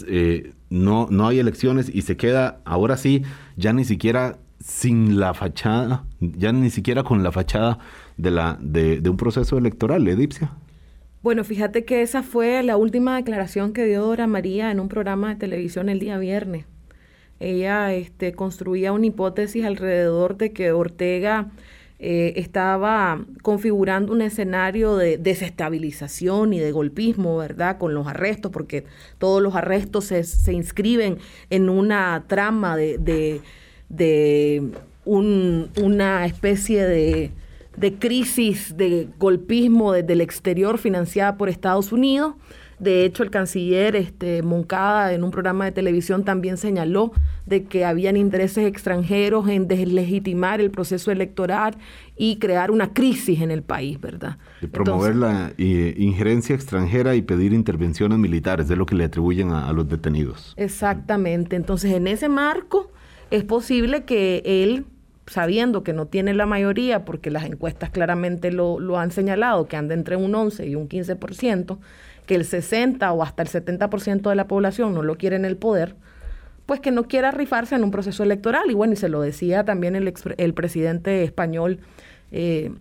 [0.06, 3.22] eh, no, no hay elecciones y se queda ahora sí,
[3.56, 7.78] ya ni siquiera sin la fachada, ya ni siquiera con la fachada
[8.16, 10.52] de, la, de, de un proceso electoral, Edipcia.
[11.22, 15.30] Bueno, fíjate que esa fue la última declaración que dio Dora María en un programa
[15.30, 16.66] de televisión el día viernes.
[17.40, 21.50] Ella este, construía una hipótesis alrededor de que Ortega
[21.98, 27.78] eh, estaba configurando un escenario de desestabilización y de golpismo, ¿verdad?
[27.78, 28.84] Con los arrestos, porque
[29.18, 31.18] todos los arrestos se, se inscriben
[31.48, 32.98] en una trama de,
[33.88, 34.70] de,
[35.06, 37.30] una especie de,
[37.78, 42.34] de crisis de golpismo desde el exterior financiada por Estados Unidos.
[42.78, 47.12] De hecho, el canciller este, Moncada en un programa de televisión también señaló
[47.46, 51.76] de que habían intereses extranjeros en deslegitimar el proceso electoral
[52.16, 54.36] y crear una crisis en el país, ¿verdad?
[54.60, 59.52] Y promover la eh, injerencia extranjera y pedir intervenciones militares, de lo que le atribuyen
[59.52, 60.54] a, los detenidos.
[60.56, 61.56] Exactamente.
[61.56, 62.90] Entonces, en ese marco
[63.30, 64.84] es posible que él
[65.26, 69.76] sabiendo que no tiene la mayoría, porque las encuestas claramente lo, lo han señalado, que
[69.76, 71.78] anda entre un 11 y un 15%,
[72.26, 75.56] que el 60 o hasta el 70% de la población no lo quiere en el
[75.56, 75.94] poder,
[76.66, 78.70] pues que no quiera rifarse en un proceso electoral.
[78.70, 81.80] Y bueno, y se lo decía también el, el presidente español
[82.32, 82.72] eh,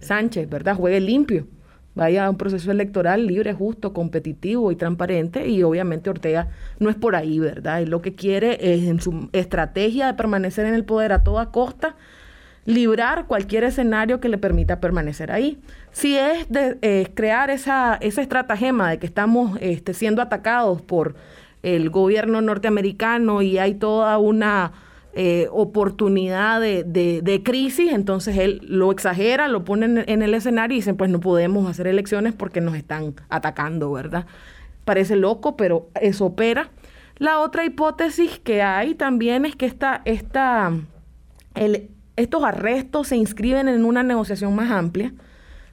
[0.00, 0.76] Sánchez, ¿verdad?
[0.76, 1.46] Juegue limpio,
[1.94, 5.46] vaya a un proceso electoral libre, justo, competitivo y transparente.
[5.46, 7.80] Y obviamente Ortega no es por ahí, ¿verdad?
[7.80, 11.50] Y lo que quiere es en su estrategia de permanecer en el poder a toda
[11.50, 11.96] costa,
[12.66, 15.58] librar cualquier escenario que le permita permanecer ahí.
[15.92, 21.14] Si es de eh, crear esa, esa estratagema de que estamos este, siendo atacados por
[21.62, 24.72] el gobierno norteamericano y hay toda una
[25.14, 30.80] eh, oportunidad de, de, crisis, entonces él lo exagera, lo pone en, el escenario y
[30.80, 34.26] dice, pues no podemos hacer elecciones porque nos están atacando, ¿verdad?
[34.84, 36.68] Parece loco, pero eso opera.
[37.16, 40.72] La otra hipótesis que hay también es que esta, esta,
[41.54, 45.12] el, estos arrestos se inscriben en una negociación más amplia.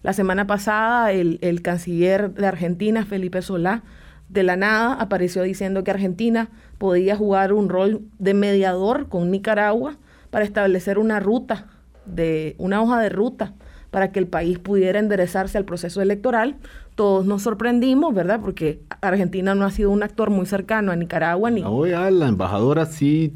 [0.04, 3.84] La semana pasada el, el canciller de Argentina, Felipe Solá,
[4.30, 9.97] de la nada apareció diciendo que Argentina podía jugar un rol de mediador con Nicaragua
[10.30, 11.67] para establecer una ruta,
[12.06, 13.54] de una hoja de ruta
[13.91, 16.56] para que el país pudiera enderezarse al proceso electoral.
[16.95, 18.39] Todos nos sorprendimos, ¿verdad?
[18.41, 21.51] Porque Argentina no ha sido un actor muy cercano a Nicaragua.
[21.51, 21.62] Ni...
[21.62, 23.34] La la embajadora sí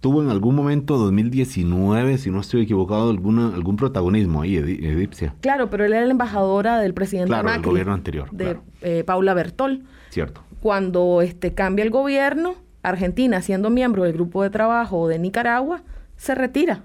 [0.00, 5.34] tuvo en algún momento, 2019, si no estoy equivocado, alguna, algún protagonismo ahí, Edipcia.
[5.40, 8.30] Claro, pero él era la embajadora del presidente claro, del gobierno anterior.
[8.30, 9.84] De eh, Paula Bertol.
[10.10, 10.42] Cierto.
[10.60, 15.82] Cuando este, cambia el gobierno, Argentina, siendo miembro del grupo de trabajo de Nicaragua,
[16.16, 16.82] se retira.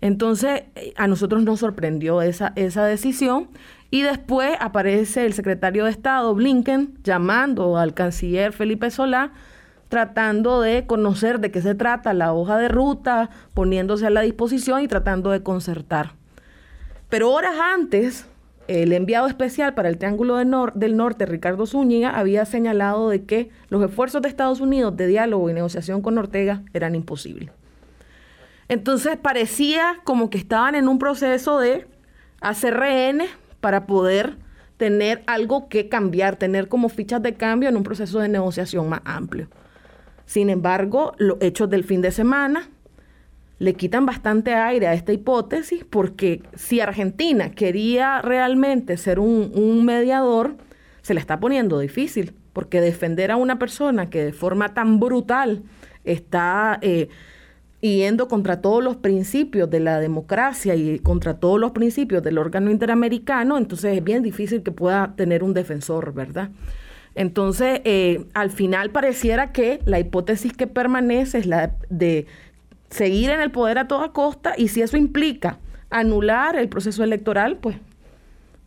[0.00, 0.62] Entonces,
[0.96, 3.48] a nosotros nos sorprendió esa, esa decisión
[3.90, 9.32] y después aparece el secretario de Estado, Blinken, llamando al canciller Felipe Solá,
[9.90, 14.80] tratando de conocer de qué se trata la hoja de ruta, poniéndose a la disposición
[14.80, 16.12] y tratando de concertar.
[17.10, 18.26] Pero horas antes,
[18.68, 23.82] el enviado especial para el Triángulo del Norte, Ricardo Zúñiga, había señalado de que los
[23.82, 27.50] esfuerzos de Estados Unidos de diálogo y negociación con Ortega eran imposibles.
[28.68, 31.88] Entonces parecía como que estaban en un proceso de
[32.40, 33.28] hacer rehenes
[33.60, 34.36] para poder
[34.76, 39.00] tener algo que cambiar, tener como fichas de cambio en un proceso de negociación más
[39.04, 39.48] amplio.
[40.30, 42.68] Sin embargo, los hechos del fin de semana
[43.58, 50.54] le quitan bastante aire a esta hipótesis porque si Argentina quería realmente ser un, mediador,
[51.02, 55.64] se le está poniendo difícil, porque defender a una persona que de forma tan brutal
[56.04, 57.08] está eh,
[57.80, 62.70] yendo contra todos los principios de la democracia y contra todos los principios del órgano
[62.70, 66.50] interamericano, entonces es bien difícil que pueda tener un defensor, ¿verdad?
[67.14, 72.26] Entonces, eh, al final pareciera que la hipótesis que permanece es la de
[72.88, 75.58] seguir en el poder a toda costa y si eso implica
[75.90, 77.76] anular el proceso electoral, pues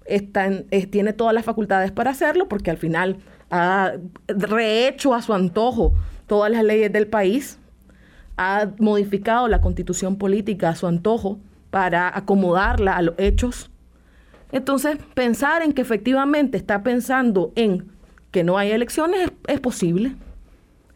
[0.05, 0.49] está
[0.91, 3.17] tiene todas las facultades para hacerlo porque al final
[3.49, 3.93] ha
[4.27, 5.93] rehecho a su antojo
[6.27, 7.59] todas las leyes del país,
[8.37, 13.69] ha modificado la constitución política a su antojo para acomodarla a los hechos.
[14.51, 17.92] Entonces, pensar en que efectivamente está pensando en
[18.33, 20.15] que no hay elecciones es, posible.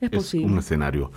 [0.01, 0.47] Es, es posible.
[0.47, 1.11] un escenario.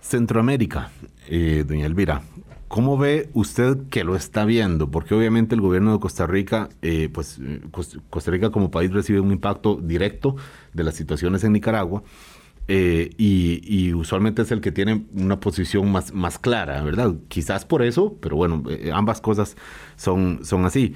[0.00, 0.90] Centroamérica,
[1.28, 2.22] eh, doña Elvira,
[2.68, 4.90] ¿cómo ve usted que lo está viendo?
[4.90, 7.40] Porque obviamente el gobierno de Costa Rica, eh, pues
[8.10, 10.36] Costa Rica como país recibe un impacto directo
[10.74, 12.02] de las situaciones en Nicaragua.
[12.66, 17.14] Eh, y, usualmente es el que tiene una posición más, más clara, ¿verdad?
[17.28, 19.56] Quizás por eso, pero bueno, ambas cosas
[19.96, 20.94] son, son así.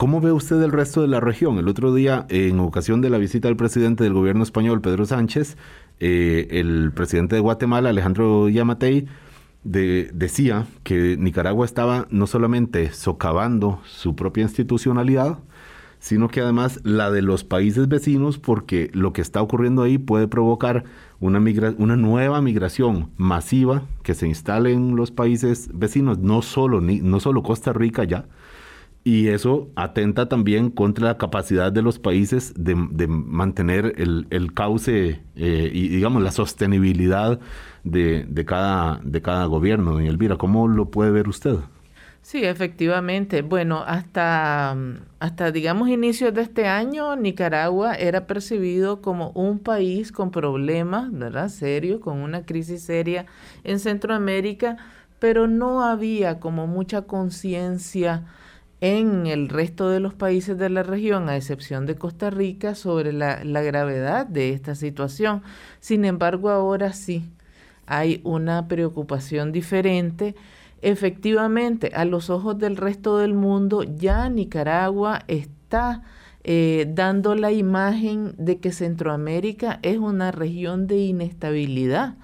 [0.00, 1.58] ¿Cómo ve usted el resto de la región?
[1.58, 5.58] El otro día, en ocasión de la visita del presidente del gobierno español, Pedro Sánchez,
[5.98, 9.08] el presidente de Guatemala, Alejandro Yamatei,
[9.62, 15.40] decía que Nicaragua estaba no solamente socavando su propia institucionalidad,
[15.98, 20.28] sino que además la de los países vecinos, porque lo que está ocurriendo ahí puede
[20.28, 20.84] provocar
[21.20, 21.44] una,
[21.76, 27.20] una nueva migración masiva que se instale en los países vecinos, no solo, ni, no
[27.20, 28.24] solo Costa Rica ya,
[29.02, 32.74] y eso atenta también contra la capacidad de los países de,
[33.06, 37.40] mantener el, cauce eh, y, digamos, la sostenibilidad
[37.82, 39.92] de, cada, gobierno.
[39.92, 41.56] Doña Elvira, ¿cómo lo puede ver usted?
[42.20, 43.40] Sí, efectivamente.
[43.40, 44.76] Bueno, hasta,
[45.18, 51.48] hasta, digamos, inicios de este año, Nicaragua era percibido como un país con problemas, ¿verdad?
[51.48, 53.24] Serios, con una crisis seria
[53.64, 54.76] en Centroamérica,
[55.18, 58.26] pero no había como mucha conciencia
[58.80, 63.12] en el resto de los países de la región, a excepción de Costa Rica, sobre
[63.12, 65.42] la, gravedad de esta situación.
[65.80, 67.24] Sin embargo, ahora sí
[67.86, 70.34] hay una preocupación diferente
[70.82, 76.02] efectivamente, a los ojos del resto del mundo, ya Nicaragua está
[76.42, 82.14] eh, dando la imagen de que Centroamérica es una región de inestabilidad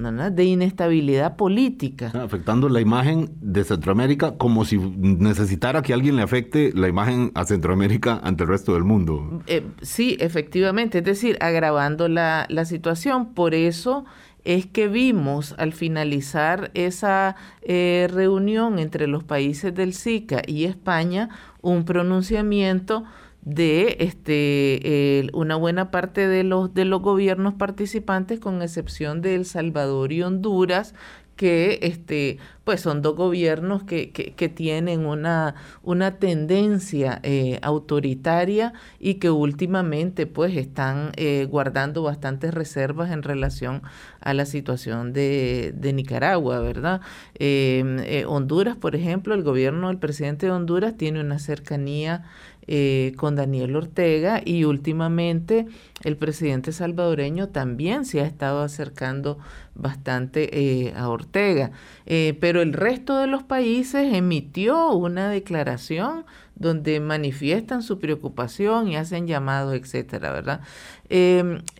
[0.00, 2.10] de inestabilidad política.
[2.14, 7.44] Afectando la imagen de Centroamérica como si necesitara que alguien le afecte la imagen a
[7.44, 9.42] Centroamérica ante el resto del mundo.
[9.46, 13.34] Eh, sí, efectivamente, es decir, agravando la, situación.
[13.34, 14.04] Por eso
[14.44, 21.28] es que vimos al finalizar esa eh, reunión entre los países del SICA y España
[21.62, 23.04] un pronunciamiento
[23.42, 29.46] de este una buena parte de los de los gobiernos participantes con excepción de El
[29.46, 30.94] Salvador y Honduras
[31.40, 39.14] que este pues son dos gobiernos que, que, tienen una, una tendencia eh, autoritaria y
[39.14, 43.80] que últimamente pues están eh, guardando bastantes reservas en relación
[44.20, 47.00] a la situación de, de Nicaragua, ¿verdad?
[47.36, 52.24] Eh, Honduras, por ejemplo, el gobierno del presidente de Honduras tiene una cercanía
[52.72, 55.66] eh, con Daniel Ortega y últimamente
[56.04, 59.38] el presidente salvadoreño también se ha estado acercando
[59.74, 61.72] bastante eh, a Ortega.
[62.06, 68.94] Eh, pero el resto de los países emitió una declaración donde manifiestan su preocupación y
[68.94, 70.60] hacen llamados, etcétera, ¿verdad?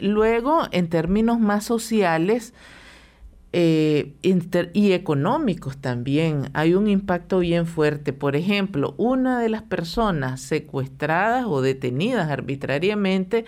[0.01, 2.53] luego, en términos más sociales,
[3.53, 4.15] eh,
[4.73, 6.51] y económicos también.
[6.53, 8.13] Hay un impacto bien fuerte.
[8.13, 13.45] Por ejemplo, una de las personas secuestradas o detenidas arbitrariamente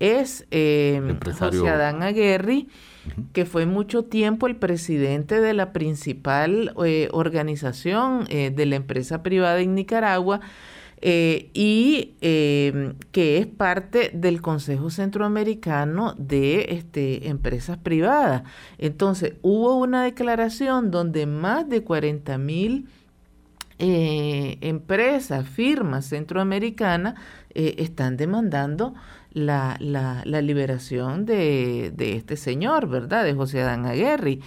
[0.00, 2.66] es eh, José Adán Aguirre,
[3.32, 9.22] que fue mucho tiempo el presidente de la principal eh, organización eh, de la empresa
[9.22, 10.40] privada en Nicaragua,
[11.06, 18.44] eh, y em, que es parte del Consejo Centroamericano de este, Empresas Privadas.
[18.78, 22.88] Entonces, hubo una declaración donde más de 40 mil
[23.78, 27.16] eh, empresas, firmas centroamericanas
[27.50, 28.94] eh, están demandando
[29.30, 33.24] la, la, liberación de, de, este señor, ¿verdad?
[33.24, 34.38] De José Adán Aguirre,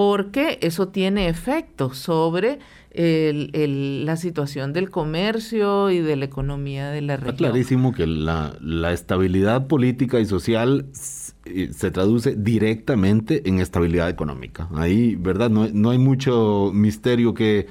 [0.00, 2.58] porque eso tiene efectos sobre
[2.90, 7.34] el, la situación del comercio y de la economía de la región.
[7.34, 8.56] Está clarísimo que la,
[8.94, 14.70] estabilidad política y social se traduce directamente en estabilidad económica.
[14.74, 15.50] Ahí, ¿verdad?
[15.50, 17.66] No, no hay mucho misterio que,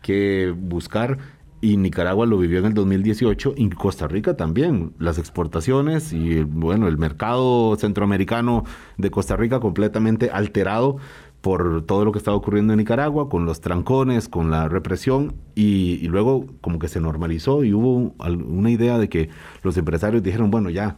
[0.00, 1.18] que buscar
[1.60, 4.94] y Nicaragua lo vivió en el 2018 y Costa Rica también.
[4.98, 8.64] Las exportaciones y bueno, el mercado centroamericano
[8.96, 10.96] de Costa Rica completamente alterado
[11.44, 15.98] por todo lo que estaba ocurriendo en Nicaragua, con los trancones, con la represión, y,
[16.08, 19.28] luego como que se normalizó y hubo una idea de que
[19.62, 20.96] los empresarios dijeron, bueno, ya,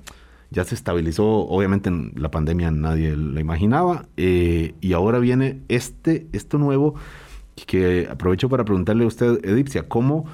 [0.52, 6.58] ya se estabilizó, obviamente la pandemia nadie la imaginaba, eh, y ahora viene este, esto
[6.58, 6.94] nuevo,
[7.66, 10.26] que aprovecho para preguntarle a usted, Edipcia, ¿cómo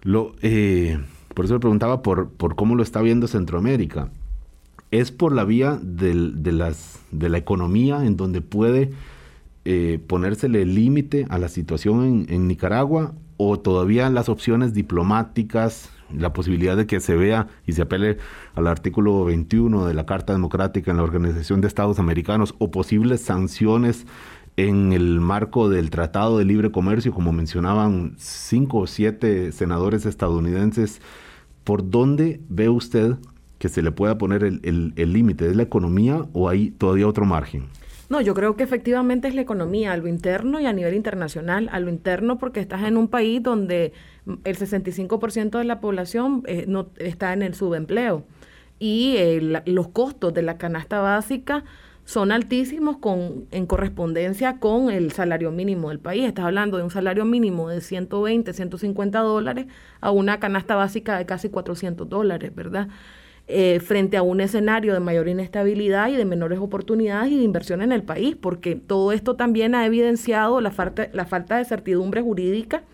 [0.00, 0.36] lo...
[0.40, 0.98] Eh,
[1.34, 4.08] por eso le preguntaba por, por cómo lo está viendo Centroamérica.
[4.90, 8.90] ¿Es por la vía de, de la economía en donde puede
[9.66, 16.78] eh, ponérsele límite a la situación en, Nicaragua o todavía las opciones diplomáticas, la posibilidad
[16.78, 18.16] de que se vea y se apele
[18.54, 23.20] al artículo 21 de la Carta Democrática en la Organización de Estados Americanos o posibles
[23.20, 24.06] sanciones
[24.56, 31.02] en el marco del Tratado de Libre Comercio, como mencionaban cinco o siete senadores estadounidenses,
[31.64, 33.16] ¿por dónde ve usted
[33.58, 35.50] que se le pueda poner el límite?
[35.50, 37.68] ¿Es la economía o hay todavía otro margen?
[38.10, 41.68] No, yo creo que efectivamente es la economía, a lo interno y a nivel internacional.
[41.70, 43.92] A lo interno porque estás en un país donde
[44.44, 48.24] el 65% de la población eh, no está en el subempleo
[48.80, 51.64] y eh, los costos de la canasta básica
[52.04, 56.24] son altísimos con, en correspondencia con el salario mínimo del país.
[56.24, 59.66] Estás hablando de un salario mínimo de 120, 150 dólares
[60.00, 62.88] a una canasta básica de casi 400 dólares, ¿verdad?
[63.52, 67.82] Eh, frente a un escenario de mayor inestabilidad y de menores oportunidades y de inversión
[67.82, 72.22] en el país, porque todo esto también ha evidenciado la falta, la falta de certidumbre
[72.22, 72.84] jurídica,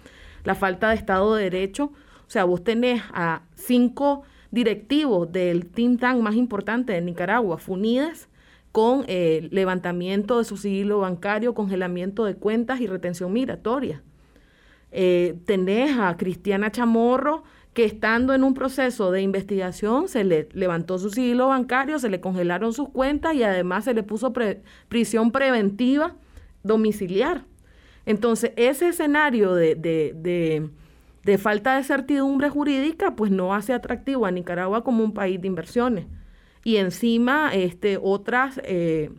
[0.44, 1.92] la falta de Estado de Derecho.
[2.26, 8.30] O sea, vos tenés a cinco directivos del think tank más importante de Nicaragua, FUNIDES,
[8.72, 14.02] con eh, levantamiento de su sigilo bancario, congelamiento de cuentas y retención migratoria.
[14.90, 17.44] Eh, tenés a Cristiana Chamorro,
[17.76, 22.22] que estando en un proceso de investigación se le levantó su sigilo bancario, se le
[22.22, 24.32] congelaron sus cuentas y además se le puso
[24.88, 26.16] prisión preventiva
[26.62, 27.44] domiciliar.
[28.06, 30.70] Entonces, ese escenario de, de,
[31.22, 35.48] de, falta de certidumbre jurídica, pues no hace atractivo a Nicaragua como un país de
[35.48, 36.06] inversiones.
[36.64, 39.10] Y encima, este, otras, eh,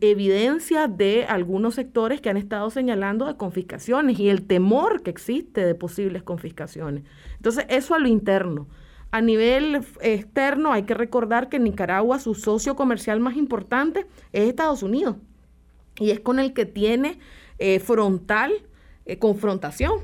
[0.00, 5.64] evidencia de algunos sectores que han estado señalando de confiscaciones y el temor que existe
[5.64, 7.04] de posibles confiscaciones.
[7.36, 8.68] Entonces, eso a lo interno.
[9.10, 14.48] A nivel externo, hay que recordar que en Nicaragua su socio comercial más importante es
[14.48, 15.16] Estados Unidos
[15.98, 17.18] y es con el que tiene
[17.58, 18.52] eh, frontal
[19.06, 20.00] eh, confrontación.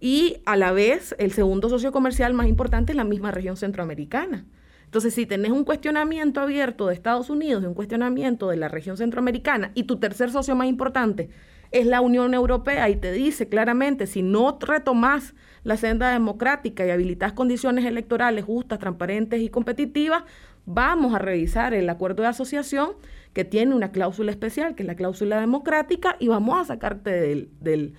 [0.00, 4.46] Y a la vez, el segundo socio comercial más importante es la misma región centroamericana.
[4.90, 8.96] Entonces, si tenés un cuestionamiento abierto de Estados Unidos y un cuestionamiento de la región
[8.96, 11.30] centroamericana y tu tercer socio más importante
[11.70, 16.90] es la Unión Europea y te dice claramente, si no retomás la senda democrática y
[16.90, 20.24] habilitas condiciones electorales justas, transparentes y competitivas,
[20.66, 22.94] vamos a revisar el acuerdo de asociación
[23.32, 27.50] que tiene una cláusula especial, que es la cláusula democrática, y vamos a sacarte del,
[27.60, 27.94] del,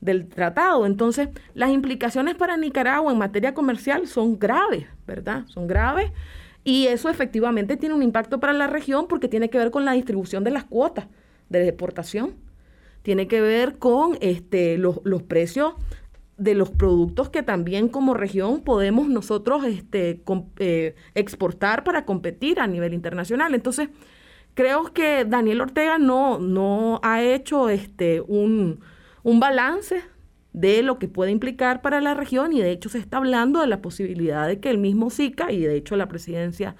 [0.00, 0.86] del tratado.
[0.86, 5.44] Entonces, las implicaciones para Nicaragua en materia comercial son graves, ¿verdad?
[5.46, 6.12] Son graves.
[6.64, 9.92] Y eso efectivamente tiene un impacto para la región porque tiene que ver con la
[9.92, 11.06] distribución de las cuotas
[11.48, 12.34] de deportación.
[13.02, 15.74] Tiene que ver con este, los, los precios
[16.36, 20.22] de los productos que también como región podemos nosotros este,
[20.58, 23.54] eh, exportar para competir a nivel internacional.
[23.54, 23.88] Entonces,
[24.54, 28.80] creo que Daniel Ortega no, no ha hecho este, un,
[29.26, 30.02] un balance
[30.52, 33.66] de lo que puede implicar para la región y de hecho se está hablando de
[33.66, 36.76] la posibilidad de que el mismo SICA, y de hecho la presidencia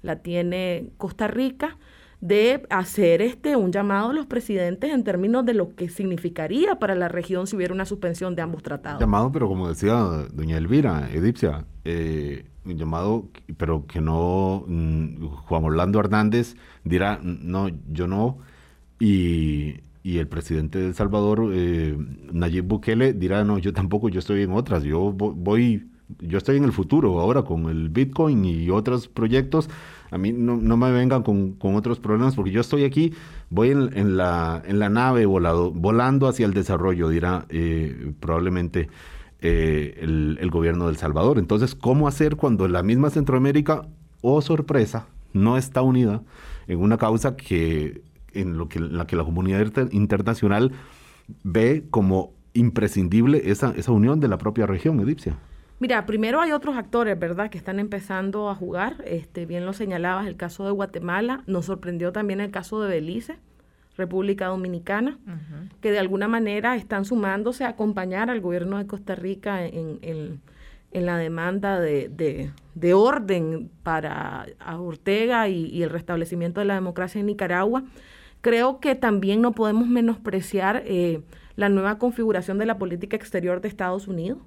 [0.00, 1.76] la tiene Costa Rica,
[2.22, 6.94] de hacer este un llamado a los presidentes en términos de lo que significaría para
[6.94, 8.98] la región si hubiera una suspensión de ambos tratados.
[8.98, 9.94] Llamado, pero como decía
[10.32, 13.28] doña Elvira, Edipcia, eh, llamado,
[13.58, 18.38] pero que no, mm, Juan Orlando Hernández dirá, no, yo no,
[18.98, 21.96] y y el presidente de El Salvador, eh,
[22.32, 25.86] Nayib Bukele, dirá, no, yo tampoco, yo estoy en otras, yo voy,
[26.20, 29.68] yo estoy en el futuro ahora con el Bitcoin y otros proyectos,
[30.10, 33.12] a mí no, me vengan con, otros problemas porque yo estoy aquí,
[33.48, 38.88] voy en, la, en la nave volado, volando hacia el desarrollo, dirá eh, probablemente
[39.42, 41.38] eh, el, gobierno de El Salvador.
[41.38, 43.86] Entonces, ¿cómo hacer cuando la misma Centroamérica,
[44.20, 46.22] oh sorpresa, no está unida
[46.66, 48.02] en una causa que
[48.34, 50.72] en lo que, la que la comunidad internacional
[51.42, 55.36] ve como imprescindible esa, esa unión de la propia región egipcia.
[55.80, 58.96] Mira, primero hay otros actores, ¿verdad?, que están empezando a jugar.
[59.06, 61.42] Este, bien lo señalabas, el caso de Guatemala.
[61.46, 63.38] Nos sorprendió también el caso de Belice,
[63.96, 65.18] República Dominicana,
[65.80, 71.06] que de alguna manera están sumándose a acompañar al gobierno de Costa Rica en, en,
[71.06, 72.10] la demanda de,
[72.74, 74.46] de, orden para
[74.78, 77.84] Ortega y, y, el restablecimiento de la democracia en Nicaragua.
[78.40, 81.22] Creo que también no podemos menospreciar eh,
[81.56, 84.38] la nueva configuración de la política exterior de Estados Unidos.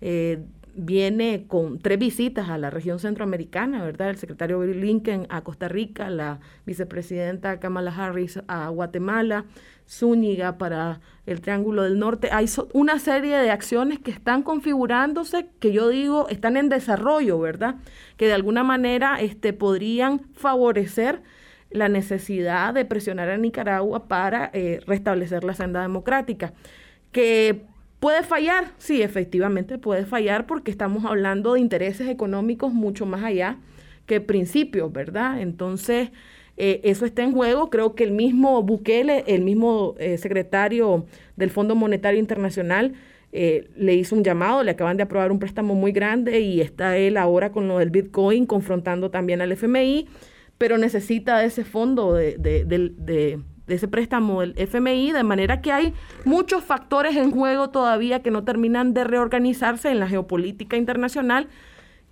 [0.00, 0.44] Eh,
[0.74, 4.10] viene con tres visitas a la región centroamericana, ¿verdad?
[4.10, 9.44] El secretario Bill Lincoln a Costa Rica, la vicepresidenta Kamala Harris a Guatemala,
[9.88, 12.30] Zúñiga para el Triángulo del Norte.
[12.32, 17.76] Hay una serie de acciones que están configurándose, que yo digo están en desarrollo, ¿verdad?
[18.16, 21.22] Que de alguna manera este, podrían favorecer
[21.74, 26.52] la necesidad de presionar a Nicaragua para eh, restablecer la senda democrática.
[27.10, 27.62] Que
[28.00, 33.58] puede fallar, sí, efectivamente puede fallar porque estamos hablando de intereses económicos mucho más allá
[34.06, 35.40] que principios, ¿verdad?
[35.40, 36.10] Entonces,
[36.56, 37.70] eh, eso está en juego.
[37.70, 41.06] Creo que el mismo Bukele, el mismo eh, secretario
[41.36, 42.94] del Fondo Monetario Internacional,
[43.34, 47.16] le hizo un llamado, le acaban de aprobar un préstamo muy grande y está él
[47.16, 50.06] ahora con lo del Bitcoin confrontando también al FMI
[50.62, 55.92] pero necesita ese fondo de, de, ese préstamo del FMI, de manera que hay
[56.24, 61.48] muchos factores en juego todavía que no terminan de reorganizarse en la geopolítica internacional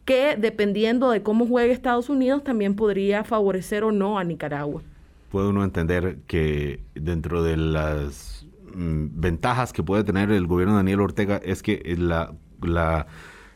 [0.04, 4.82] que dependiendo de cómo juegue Estados Unidos también podría favorecer o no a Nicaragua.
[5.30, 10.78] Puede uno entender que dentro de las mm, ventajas que puede tener el gobierno de
[10.78, 12.32] Daniel Ortega es que la,
[12.62, 13.06] la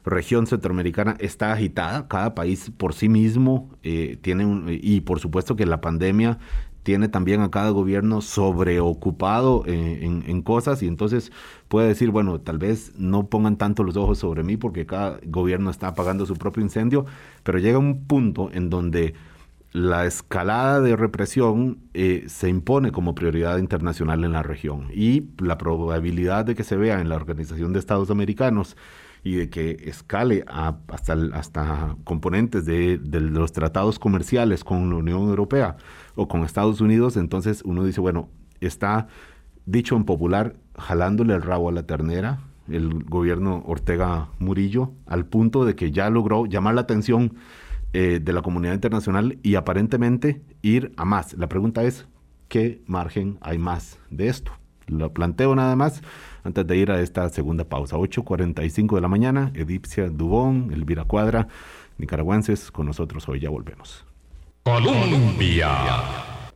[0.05, 5.57] región centroamericana está agitada, cada país por sí mismo eh, tiene un, y por supuesto
[5.57, 6.39] que la pandemia
[6.83, 11.33] tiene también a cada gobierno sobreocupado eh, en, cosas y entonces
[11.69, 15.71] puede decir, bueno, tal vez no pongan tanto los ojos sobre mí porque cada gobierno
[15.71, 17.07] está apagando su propio incendio,
[17.43, 19.15] pero llega un punto en donde
[19.75, 24.87] la escalada de represión eh, se impone como prioridad internacional en la región.
[24.95, 28.77] Y la probabilidad de que se vea en la Organización de Estados Americanos
[29.25, 35.77] y de que escale hasta, hasta componentes de, los tratados comerciales con la Unión Europea
[36.15, 38.29] o con Estados Unidos, entonces uno dice, bueno,
[38.61, 39.09] está
[39.67, 45.65] dicho en popular, jalándole el rabo a la ternera, el gobierno Ortega Murillo, al punto
[45.65, 47.35] de que ya logró llamar la atención
[47.97, 51.35] eh, de la comunidad internacional y aparentemente ir a más.
[51.35, 52.09] La pregunta es,
[52.49, 54.51] qué margen hay más de esto.
[54.89, 56.03] Lo planteo nada más
[56.43, 57.97] antes de ir a esta segunda pausa.
[57.97, 61.47] 8.45 de la mañana, Edipcia Dubón, Elvira Cuadra,
[61.97, 63.39] nicaragüenses con nosotros hoy.
[63.39, 64.05] Ya volvemos.
[64.65, 65.71] Colombia.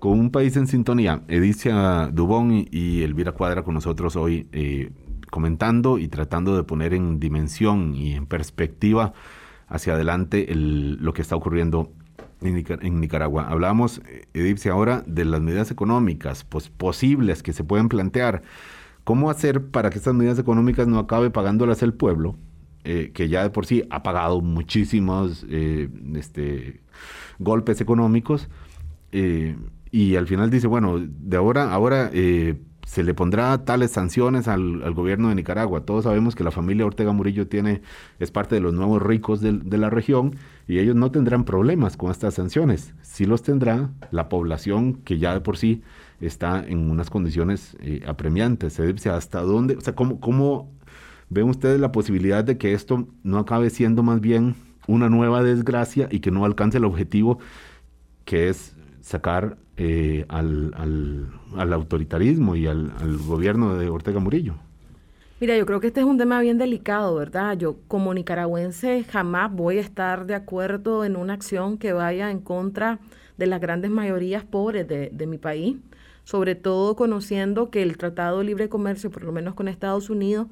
[0.01, 4.91] Con un país en sintonía, Edipcia Dubón y, Elvira Cuadra con nosotros hoy eh,
[5.31, 9.13] comentando y tratando de poner en dimensión y en perspectiva
[9.69, 11.93] hacia adelante lo que está ocurriendo
[12.41, 13.49] en, Nicaragua.
[13.49, 14.01] Hablamos,
[14.33, 18.43] Edipcia, ahora de las medidas económicas pues, posibles que se pueden plantear.
[19.05, 22.37] ¿Cómo hacer para que estas medidas económicas no acabe pagándolas el pueblo,
[22.85, 26.81] eh, que ya de por sí ha pagado muchísimos eh, este,
[27.39, 28.49] golpes económicos?
[29.13, 29.57] Eh,
[29.91, 32.11] y al final dice, bueno, de ahora, ahora
[32.89, 35.83] se le pondrá tales sanciones al, gobierno de Nicaragua.
[35.83, 37.83] Todos sabemos que la familia Ortega Murillo tiene,
[38.19, 40.37] es parte de los nuevos ricos de, la región
[40.67, 42.95] y ellos no tendrán problemas con estas sanciones.
[43.03, 45.83] Sí los tendrá la población que ya de por sí
[46.23, 48.81] está en unas condiciones eh, apremiantes.
[48.81, 49.77] ¿Hasta dónde?
[49.77, 50.73] O sea, ¿cómo, ¿cómo
[51.29, 54.55] ven ustedes la posibilidad de que esto no acabe siendo más bien
[54.87, 57.39] una nueva desgracia y que no alcance el objetivo
[58.25, 58.75] que es
[59.09, 60.75] sacar eh, al,
[61.57, 62.93] al, autoritarismo y al,
[63.27, 64.57] gobierno de Ortega Murillo.
[65.41, 67.57] Mira, yo creo que este es un tema bien delicado, ¿verdad?
[67.57, 72.41] Yo como nicaragüense jamás voy a estar de acuerdo en una acción que vaya en
[72.41, 72.99] contra
[73.39, 75.77] de las grandes mayorías pobres de, de mi país,
[76.25, 80.49] sobre todo conociendo que el Tratado de Libre Comercio, por lo menos con Estados Unidos,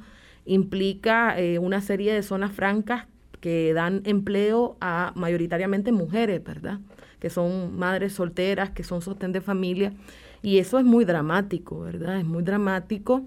[0.46, 3.06] implica eh, una serie de zonas francas
[3.40, 6.80] que dan empleo a mayoritariamente mujeres, ¿verdad?
[7.18, 9.92] Que son madres solteras, que son sostén de familia.
[10.42, 12.18] Y eso es muy dramático, ¿verdad?
[12.18, 13.22] Es muy dramático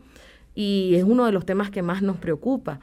[0.56, 2.80] y es uno de los temas que más nos preocupa.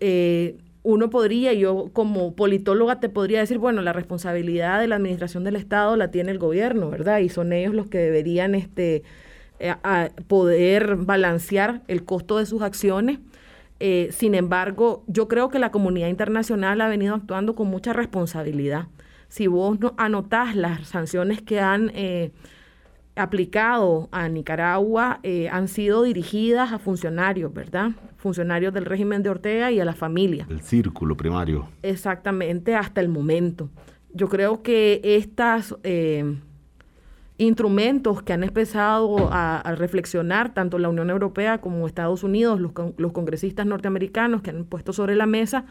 [0.00, 5.42] Eh, uno podría, yo como politóloga te podría decir, bueno, la responsabilidad de la administración
[5.42, 7.20] del Estado la tiene el gobierno, ¿verdad?
[7.20, 9.02] Y son ellos los que deberían este,
[9.60, 9.74] eh,
[10.28, 13.18] poder balancear el costo de sus acciones.
[13.80, 18.88] Eh, sin embargo, yo creo que la comunidad internacional ha venido actuando con mucha responsabilidad
[19.34, 22.30] si vos no anotás las sanciones que han eh,
[23.16, 27.90] aplicado a Nicaragua, eh, han sido dirigidas a funcionarios, ¿verdad?
[28.16, 30.46] Funcionarios del régimen de Ortega y a la familia.
[30.48, 31.66] El círculo primario.
[31.82, 33.70] Exactamente, hasta el momento.
[34.12, 36.38] Yo creo que estos eh,
[37.36, 43.10] instrumentos que han empezado a, reflexionar tanto la Unión Europea como Estados Unidos, los, los
[43.10, 45.64] congresistas norteamericanos que han puesto sobre la mesa,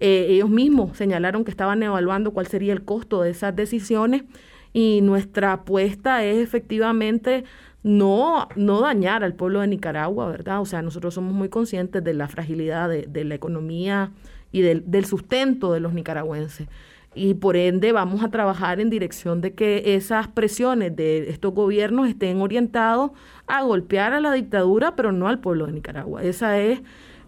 [0.00, 4.24] eh, ellos mismos señalaron que estaban evaluando cuál sería el costo de esas decisiones
[4.72, 7.44] y nuestra apuesta es efectivamente
[7.82, 10.60] no, no dañar al pueblo de Nicaragua, ¿verdad?
[10.60, 14.12] O sea, nosotros somos muy conscientes de la fragilidad de, la economía
[14.52, 16.68] y del, del, sustento de los nicaragüenses.
[17.14, 22.08] Y por ende vamos a trabajar en dirección de que esas presiones de estos gobiernos
[22.08, 23.12] estén orientados
[23.46, 26.22] a golpear a la dictadura, pero no al pueblo de Nicaragua.
[26.22, 26.82] Esa es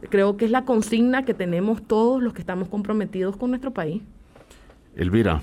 [0.08, 4.02] Creo que es la consigna que tenemos todos los que estamos comprometidos con nuestro país.
[4.96, 5.40] Elvira,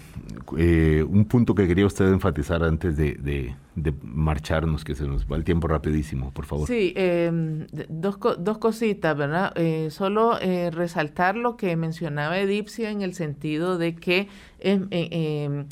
[0.57, 3.55] eh, un punto que quería usted enfatizar antes de,
[4.03, 6.67] marcharnos, que se nos va el tiempo rapidísimo, por favor.
[6.67, 9.53] Sí, em, dos, dos cositas, ¿verdad?
[9.55, 14.27] Eh, solo eh, resaltar lo que mencionaba Edipcia en el sentido de que
[14.59, 15.65] em, em,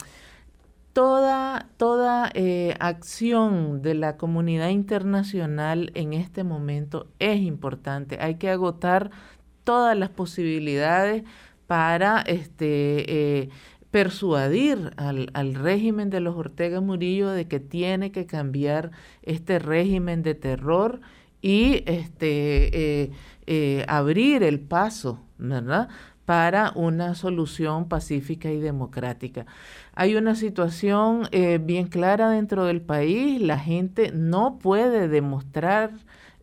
[0.96, 8.18] toda, toda eh, acción de la comunidad internacional en este momento es importante.
[8.22, 9.12] Hay que agotar
[9.66, 11.26] todas las posibilidades
[11.68, 13.50] para este, eh,
[13.92, 18.92] persuadir al, régimen de los Ortega Murillo de que tiene que cambiar
[19.22, 21.02] este régimen de terror
[21.42, 23.12] y este,
[23.48, 25.90] eh, abrir el paso, ¿verdad?
[26.26, 29.46] para una solución pacífica y democrática.
[29.96, 35.92] Hay una situación eh, bien clara dentro del país, la gente no puede demostrar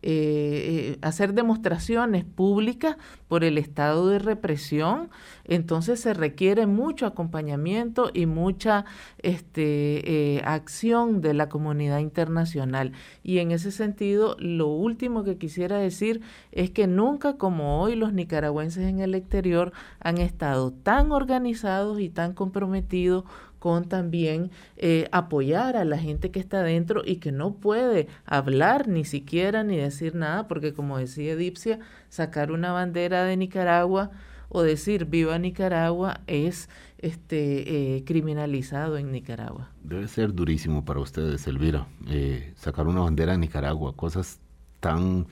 [0.05, 2.97] eh, hacer demostraciones públicas
[3.27, 5.09] por el estado de represión,
[5.45, 8.85] entonces se requiere mucho acompañamiento y mucha
[9.19, 12.91] este, eh, acción de la comunidad internacional.
[13.23, 18.13] Y en ese sentido, lo último que quisiera decir es que nunca como hoy los
[18.13, 23.23] nicaragüenses en el exterior han estado tan organizados y tan comprometidos
[23.63, 28.89] con también eh, apoyar a la gente que está adentro y que no puede hablar
[28.89, 34.11] ni siquiera ni decir nada, porque como decía Edipcia, sacar una bandera de Nicaragua
[34.49, 39.69] o decir viva Nicaragua es este eh, criminalizado en Nicaragua.
[39.81, 44.41] Debe ser durísimo para ustedes, Elvira, eh, sacar una bandera de Nicaragua, cosas
[44.81, 45.25] tan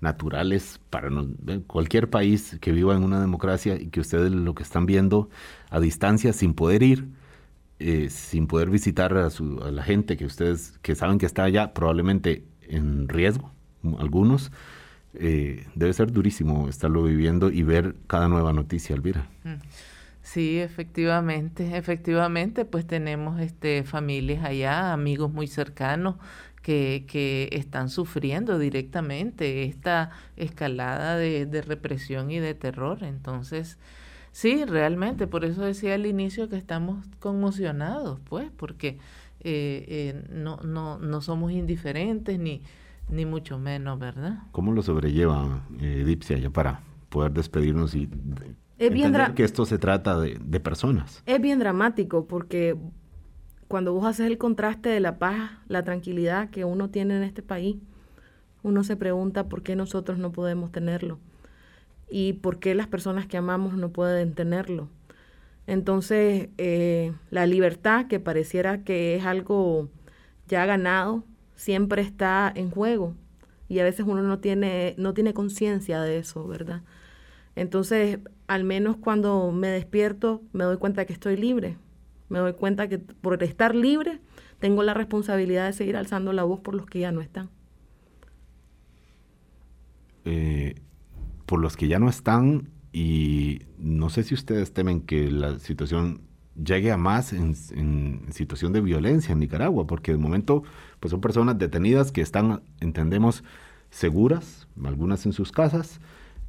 [0.00, 1.10] naturales para
[1.66, 5.28] cualquier país que viva en una democracia y que ustedes lo que están viendo
[5.68, 7.08] a distancia sin poder ir,
[7.78, 9.28] eh, sin poder visitar a,
[9.70, 13.50] la gente que ustedes que saben que está allá probablemente en riesgo,
[13.98, 14.52] algunos.
[15.16, 19.28] Eh, debe ser durísimo estarlo viviendo y ver cada nueva noticia, Elvira.
[19.44, 19.54] Mm.
[20.22, 26.16] Sí, efectivamente, efectivamente, pues tenemos este familias allá, amigos muy cercanos
[26.62, 33.04] que, que están sufriendo directamente esta escalada de, de represión y de terror.
[33.04, 33.78] Entonces,
[34.34, 38.98] Sí, realmente, por eso decía al inicio que estamos conmocionados, pues, porque
[39.38, 42.60] eh, eh, no, no, no somos indiferentes ni,
[43.08, 44.40] ni mucho menos, ¿verdad?
[44.50, 46.80] ¿Cómo lo sobrelleva eh, Dipsia ya para
[47.10, 48.10] poder despedirnos y
[48.76, 51.22] es entender que esto se trata de, de personas?
[51.26, 52.76] Es bien dramático porque
[53.68, 57.42] cuando vos haces el contraste de la paz, la tranquilidad que uno tiene en este
[57.42, 57.76] país,
[58.64, 61.20] uno se pregunta por qué nosotros no podemos tenerlo
[62.10, 64.88] y por qué las personas que amamos no pueden tenerlo.
[65.66, 69.88] Entonces, eh, la libertad, que pareciera que es algo
[70.48, 71.24] ya ganado,
[71.56, 73.14] siempre está en juego
[73.68, 76.82] y a veces uno no tiene, no tiene conciencia de eso, ¿verdad?
[77.56, 81.76] Entonces, al menos cuando me despierto, me doy cuenta que estoy libre.
[82.28, 84.20] Me doy cuenta que por estar libre,
[84.58, 87.50] tengo la responsabilidad de seguir alzando la voz por los que ya no están.
[90.24, 90.74] Eh,
[91.46, 96.22] por los que ya no están y no sé si ustedes temen que la situación
[96.62, 97.54] llegue a más en,
[98.30, 100.62] situación de violencia en Nicaragua, porque de momento
[101.00, 103.42] pues son personas detenidas que están, entendemos,
[103.90, 106.00] seguras, algunas en sus casas,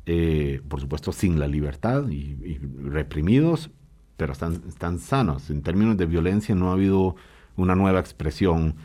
[0.05, 3.71] eh, por supuesto sin la libertad y, reprimidos,
[4.17, 5.49] pero están, están sanos.
[5.49, 7.15] En términos de violencia no ha habido
[7.55, 8.75] una nueva expresión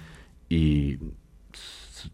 [0.48, 0.98] y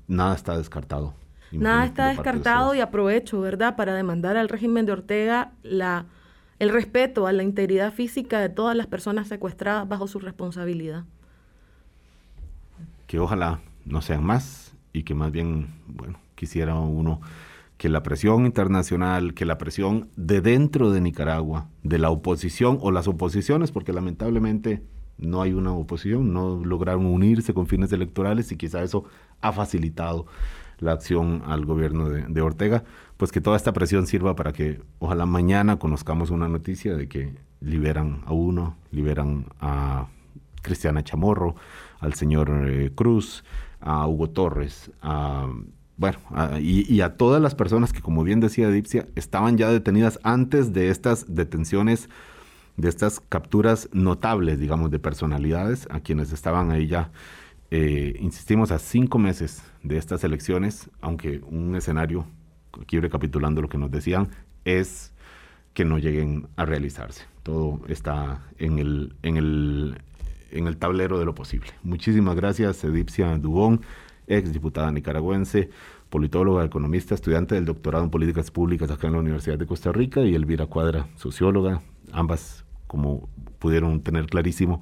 [0.08, 1.14] nada está descartado.
[1.52, 6.06] Nada está descartado y aprovecho, ¿verdad?, para demandar al régimen de Ortega la,
[6.58, 11.04] el respeto a la integridad física de todas las personas secuestradas bajo su responsabilidad.
[13.06, 17.20] Que ojalá no sean más y que más bien, bueno, quisiera uno
[17.76, 22.90] que la presión internacional, que la presión de dentro de Nicaragua, de la oposición o
[22.90, 24.82] las oposiciones, porque lamentablemente
[25.18, 29.04] no hay una oposición, no lograron unirse con fines electorales y quizá eso
[29.40, 30.26] ha facilitado
[30.78, 32.84] la acción al gobierno de, Ortega,
[33.16, 37.34] pues que toda esta presión sirva para que ojalá mañana conozcamos una noticia de que
[37.60, 40.08] liberan a uno, liberan a
[40.62, 41.54] Cristiana Chamorro,
[42.00, 43.44] al señor eh, Cruz,
[43.80, 45.48] a Hugo Torres, a,
[45.96, 46.18] bueno,
[46.60, 50.74] y, y, a todas las personas que, como bien decía Dipsia, estaban ya detenidas antes
[50.74, 52.10] de estas detenciones,
[52.76, 57.10] de estas capturas notables, digamos, de personalidades, a quienes estaban ahí ya
[57.70, 62.26] eh, insistimos a cinco meses de estas elecciones, aunque un escenario,
[62.80, 64.28] aquí recapitulando lo que nos decían,
[64.64, 65.12] es
[65.74, 67.24] que no lleguen a realizarse.
[67.42, 69.98] Todo está en el, en el,
[70.50, 71.68] en el tablero de lo posible.
[71.82, 73.82] Muchísimas gracias, Edipcia Dubón,
[74.26, 75.70] ex diputada nicaragüense,
[76.08, 80.22] politóloga, economista, estudiante del doctorado en políticas públicas acá en la Universidad de Costa Rica,
[80.22, 84.80] y Elvira Cuadra, socióloga, ambas, como pudieron tener clarísimo,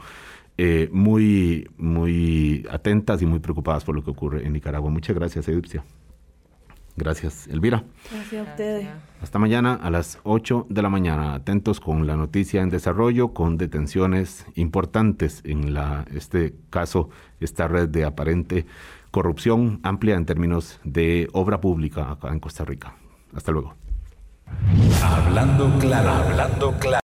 [0.57, 4.91] eh, muy, muy atentas y muy preocupadas por lo que ocurre en Nicaragua.
[4.91, 5.85] Muchas gracias, Edipcia.
[6.97, 7.83] Gracias, Elvira.
[8.13, 8.89] Gracias a ustedes.
[9.21, 11.35] Hasta mañana a las 8 de la mañana.
[11.35, 17.09] Atentos con la noticia en desarrollo, con detenciones importantes en la, este caso,
[17.41, 18.67] esta red de aparente
[19.11, 22.95] corrupción amplia en términos de obra pública acá en Costa Rica.
[23.35, 23.75] Hasta luego.
[25.03, 26.91] Hablando claro, hablando claro.